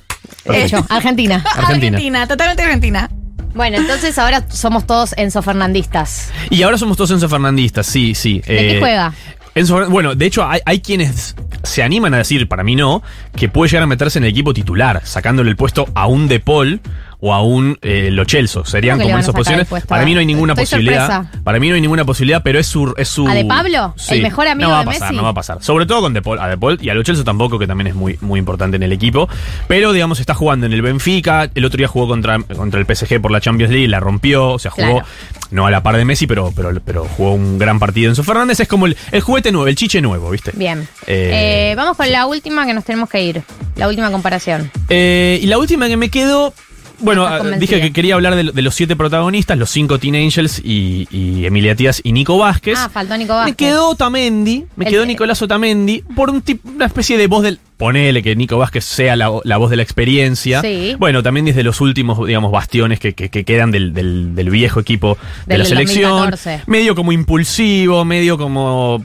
Hecho, 0.52 0.84
Argentina. 0.88 1.44
Argentina. 1.56 2.26
totalmente 2.26 2.62
Argentina. 2.62 3.10
Bueno, 3.54 3.78
entonces 3.78 4.16
ahora 4.18 4.44
somos 4.48 4.86
todos 4.86 5.12
Enzo 5.16 5.42
Fernandistas. 5.42 6.30
Y 6.50 6.62
ahora 6.62 6.78
somos 6.78 6.96
todos 6.96 7.10
Enzo 7.10 7.28
Fernandistas, 7.28 7.86
sí, 7.86 8.14
sí. 8.14 8.40
¿De 8.46 8.56
qué 8.56 8.76
juega? 8.78 9.12
Enzo 9.54 9.76
Fernan- 9.76 9.90
bueno, 9.90 10.14
de 10.14 10.26
hecho 10.26 10.46
hay, 10.48 10.60
hay 10.64 10.80
quienes 10.80 11.34
se 11.64 11.82
animan 11.82 12.14
a 12.14 12.18
decir, 12.18 12.46
para 12.46 12.62
mí 12.62 12.76
no, 12.76 13.02
que 13.36 13.48
puede 13.48 13.68
llegar 13.70 13.82
a 13.82 13.86
meterse 13.86 14.18
en 14.18 14.24
el 14.24 14.30
equipo 14.30 14.54
titular, 14.54 15.02
sacándole 15.04 15.50
el 15.50 15.56
puesto 15.56 15.88
a 15.94 16.06
un 16.06 16.28
De 16.28 16.38
Paul 16.38 16.80
o 17.20 17.34
a 17.34 17.42
un 17.42 17.78
eh, 17.82 18.08
Lo 18.10 18.24
Celso. 18.24 18.64
Serían 18.64 18.96
¿Cómo 18.96 19.02
que 19.02 19.06
le 19.08 19.12
como 19.12 19.20
esas 19.20 19.34
posiciones. 19.34 19.68
puesto? 19.68 19.88
Para 19.88 20.04
mí 20.04 20.14
no 20.14 20.20
hay 20.20 20.26
ninguna 20.26 20.52
Estoy 20.54 20.64
posibilidad. 20.64 21.06
sorpresa. 21.06 21.42
Para 21.44 21.60
mí 21.60 21.68
no 21.68 21.74
hay 21.74 21.80
ninguna 21.80 22.04
posibilidad, 22.04 22.42
pero 22.42 22.58
es 22.58 22.66
su. 22.66 22.94
Es 22.96 23.08
su 23.08 23.26
¿A 23.28 23.34
De 23.34 23.44
Pablo? 23.44 23.94
¿El 24.08 24.22
mejor 24.22 24.48
amigo 24.48 24.68
no 24.70 24.74
va 24.74 24.80
a 24.80 24.84
pasar, 24.84 25.02
Messi? 25.02 25.16
No 25.16 25.22
va 25.22 25.28
a 25.30 25.34
pasar. 25.34 25.62
Sobre 25.62 25.86
todo 25.86 26.00
con 26.00 26.14
De 26.14 26.22
Paul, 26.22 26.38
a 26.38 26.48
De 26.48 26.56
Paul 26.56 26.78
y 26.80 26.88
a 26.88 26.94
Lo 26.94 27.04
Celso 27.04 27.24
tampoco, 27.24 27.58
que 27.58 27.66
también 27.66 27.88
es 27.88 27.94
muy, 27.94 28.18
muy 28.20 28.38
importante 28.38 28.76
en 28.76 28.82
el 28.82 28.92
equipo. 28.92 29.28
Pero, 29.68 29.92
digamos, 29.92 30.20
está 30.20 30.34
jugando 30.34 30.66
en 30.66 30.72
el 30.72 30.82
Benfica. 30.82 31.50
El 31.54 31.64
otro 31.64 31.78
día 31.78 31.88
jugó 31.88 32.08
contra, 32.08 32.38
contra 32.38 32.80
el 32.80 32.86
PSG 32.86 33.20
por 33.20 33.30
la 33.30 33.40
Champions 33.40 33.70
League 33.70 33.84
y 33.84 33.88
la 33.88 34.00
rompió. 34.00 34.48
O 34.48 34.58
sea, 34.58 34.70
jugó 34.70 34.80
Claro. 35.00 35.06
no 35.50 35.66
a 35.66 35.70
la 35.70 35.82
par 35.82 35.96
de 35.96 36.04
Messi, 36.04 36.26
pero, 36.26 36.52
pero, 36.56 36.72
pero 36.84 37.04
jugó 37.16 37.34
un 37.34 37.58
gran 37.58 37.78
partido. 37.78 38.08
Enzo 38.10 38.22
Fernández 38.24 38.60
es 38.60 38.68
como 38.68 38.86
el, 38.86 38.96
el 39.12 39.20
juguete 39.20 39.52
nuevo, 39.52 39.68
el 39.68 39.76
chiche 39.76 40.00
nuevo, 40.00 40.30
¿viste? 40.30 40.52
Bien. 40.54 40.88
Eh, 41.06 41.70
Eh, 41.70 41.74
vamos 41.76 41.96
con 41.96 42.10
la 42.10 42.26
última 42.26 42.64
que 42.66 42.72
nos 42.74 42.84
tenemos 42.84 43.08
que 43.10 43.22
ir. 43.22 43.42
La 43.76 43.88
última 43.88 44.10
comparación. 44.10 44.70
Eh, 44.88 45.38
y 45.42 45.46
la 45.46 45.58
última 45.58 45.86
que 45.88 45.96
me 45.96 46.08
quedo. 46.08 46.54
Bueno, 47.00 47.26
ah, 47.26 47.40
dije 47.58 47.80
que 47.80 47.92
quería 47.92 48.14
hablar 48.14 48.34
de, 48.36 48.44
de 48.52 48.62
los 48.62 48.74
siete 48.74 48.96
protagonistas, 48.96 49.56
los 49.58 49.70
cinco 49.70 49.98
Teen 49.98 50.14
Angels 50.16 50.60
y, 50.64 51.06
y 51.10 51.44
Emilia 51.46 51.74
Tías 51.74 52.00
y 52.04 52.12
Nico 52.12 52.38
Vázquez. 52.38 52.78
Ah, 52.78 52.88
faltó 52.88 53.16
Nico 53.16 53.32
Vázquez. 53.34 53.52
Me 53.52 53.56
quedó 53.56 53.88
Otamendi, 53.88 54.66
me 54.76 54.84
El- 54.86 54.90
quedó 54.90 55.06
Nicolás 55.06 55.40
Otamendi, 55.42 56.02
por 56.14 56.30
un 56.30 56.42
tip- 56.42 56.60
una 56.64 56.86
especie 56.86 57.16
de 57.18 57.26
voz 57.26 57.42
del. 57.42 57.58
Ponele 57.76 58.22
que 58.22 58.36
Nico 58.36 58.58
Vázquez 58.58 58.84
sea 58.84 59.16
la, 59.16 59.30
la 59.44 59.56
voz 59.56 59.70
de 59.70 59.76
la 59.76 59.82
experiencia. 59.82 60.60
Sí. 60.60 60.94
Bueno, 60.98 61.22
también 61.22 61.46
desde 61.46 61.62
los 61.62 61.80
últimos, 61.80 62.26
digamos, 62.26 62.52
bastiones 62.52 63.00
que, 63.00 63.14
que- 63.14 63.30
que 63.30 63.44
quedan 63.44 63.70
del, 63.70 63.94
del- 63.94 64.34
del 64.34 64.50
viejo 64.50 64.80
equipo 64.80 65.16
de 65.46 65.54
Del 65.54 65.58
la 65.60 65.64
selección. 65.64 66.10
2014. 66.10 66.62
Medio 66.66 66.94
como 66.94 67.12
impulsivo, 67.12 68.04
medio 68.04 68.36
como. 68.36 69.04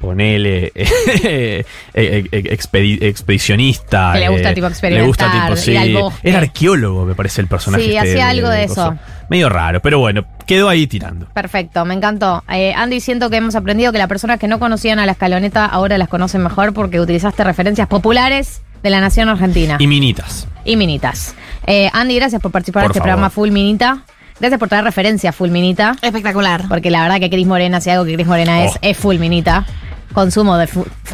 Ponele. 0.00 0.72
eh, 0.74 0.94
eh, 1.24 1.64
eh, 1.94 2.42
expedi- 2.56 2.98
expedicionista. 3.02 4.12
Que 4.14 4.20
le 4.20 4.28
gusta, 4.30 4.50
eh, 4.50 4.54
tipo, 4.54 4.68
Le 4.68 5.02
gusta 5.02 5.26
experimentar, 5.26 5.42
tipo, 5.44 5.56
sí. 5.56 5.70
ir 5.72 5.78
al 5.78 5.92
bosque. 5.92 6.28
Era 6.28 6.38
arqueólogo, 6.38 7.04
me 7.04 7.14
parece 7.14 7.42
el 7.42 7.46
personaje. 7.48 7.84
Sí, 7.84 7.96
este 7.96 8.10
hacía 8.12 8.28
algo 8.30 8.48
de 8.48 8.64
eso. 8.64 8.96
Medio 9.28 9.48
raro, 9.48 9.80
pero 9.80 9.98
bueno, 9.98 10.24
quedó 10.46 10.68
ahí 10.68 10.86
tirando. 10.86 11.26
Perfecto, 11.26 11.84
me 11.84 11.94
encantó. 11.94 12.42
Eh, 12.50 12.72
Andy, 12.74 13.00
siento 13.00 13.30
que 13.30 13.36
hemos 13.36 13.54
aprendido 13.54 13.92
que 13.92 13.98
las 13.98 14.08
personas 14.08 14.40
que 14.40 14.48
no 14.48 14.58
conocían 14.58 14.98
a 14.98 15.06
la 15.06 15.12
escaloneta 15.12 15.66
ahora 15.66 15.98
las 15.98 16.08
conocen 16.08 16.42
mejor 16.42 16.72
porque 16.72 16.98
utilizaste 16.98 17.44
referencias 17.44 17.86
populares 17.86 18.62
de 18.82 18.90
la 18.90 19.00
nación 19.00 19.28
argentina. 19.28 19.76
Y 19.78 19.86
minitas. 19.86 20.48
y 20.64 20.76
minitas. 20.76 21.34
Eh, 21.66 21.90
Andy, 21.92 22.16
gracias 22.16 22.40
por 22.40 22.50
participar 22.50 22.84
Por 22.84 22.88
de 22.88 22.92
este 22.92 23.00
favor. 23.00 23.10
programa 23.12 23.30
Full 23.30 23.50
Minita. 23.50 24.02
Gracias 24.40 24.58
por 24.58 24.70
traer 24.70 24.84
referencia 24.84 25.28
a 25.30 25.32
Full 25.34 25.50
Minita. 25.50 25.94
Espectacular. 26.00 26.64
Porque 26.66 26.90
la 26.90 27.02
verdad 27.02 27.20
que 27.20 27.28
Cris 27.28 27.46
Morena, 27.46 27.80
si 27.82 27.90
algo 27.90 28.06
que 28.06 28.14
Cris 28.14 28.26
Morena 28.26 28.64
es, 28.64 28.72
Oh. 28.72 28.78
es 28.80 28.96
Full 28.96 29.18
Minita. 29.18 29.66
Consumo 30.12 30.56
de, 30.56 30.68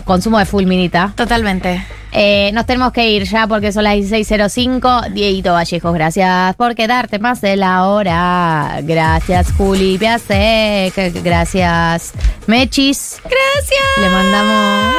consumo 0.05 0.39
de 0.39 0.47
Full 0.47 0.65
Minita. 0.65 1.13
Totalmente. 1.15 1.85
Eh, 2.13 2.51
nos 2.55 2.65
tenemos 2.65 2.93
que 2.93 3.11
ir 3.11 3.25
ya 3.25 3.47
porque 3.47 3.73
son 3.73 3.85
las 3.85 3.95
16.05. 3.95 5.13
Dieguito 5.13 5.53
Vallejos, 5.53 5.93
gracias 5.93 6.57
por 6.57 6.75
quedarte 6.75 7.19
más 7.19 7.43
de 7.43 7.57
la 7.57 7.87
hora. 7.87 8.79
Gracias, 8.83 9.53
Juli 9.53 9.99
Piasek. 9.99 11.23
Gracias, 11.23 12.13
Mechis. 12.47 13.19
Gracias. 13.23 13.99
Le 13.99 14.09
mandamos. 14.09 14.95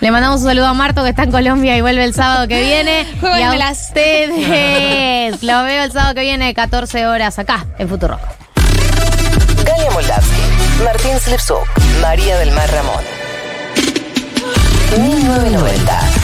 Le 0.00 0.12
mandamos 0.12 0.42
un 0.42 0.46
saludo 0.46 0.66
a 0.66 0.74
Marto 0.74 1.02
que 1.02 1.10
está 1.10 1.24
en 1.24 1.32
Colombia 1.32 1.76
y 1.76 1.80
vuelve 1.80 2.04
el 2.04 2.14
sábado 2.14 2.46
que 2.46 2.60
viene. 2.60 3.04
y 3.22 3.42
a 3.42 3.72
ustedes. 3.72 5.42
Lo 5.42 5.64
veo 5.64 5.82
el 5.82 5.90
sábado 5.90 6.14
que 6.14 6.20
viene, 6.20 6.54
14 6.54 7.08
horas 7.08 7.40
acá 7.40 7.66
en 7.78 7.88
Futuro. 7.88 8.20
Galia 9.68 9.90
Moldavsky, 9.90 10.40
Martín 10.82 11.20
Slipsuk, 11.20 11.68
María 12.00 12.38
del 12.38 12.52
Mar 12.52 12.70
Ramón. 12.70 13.04
1990. 14.96 16.17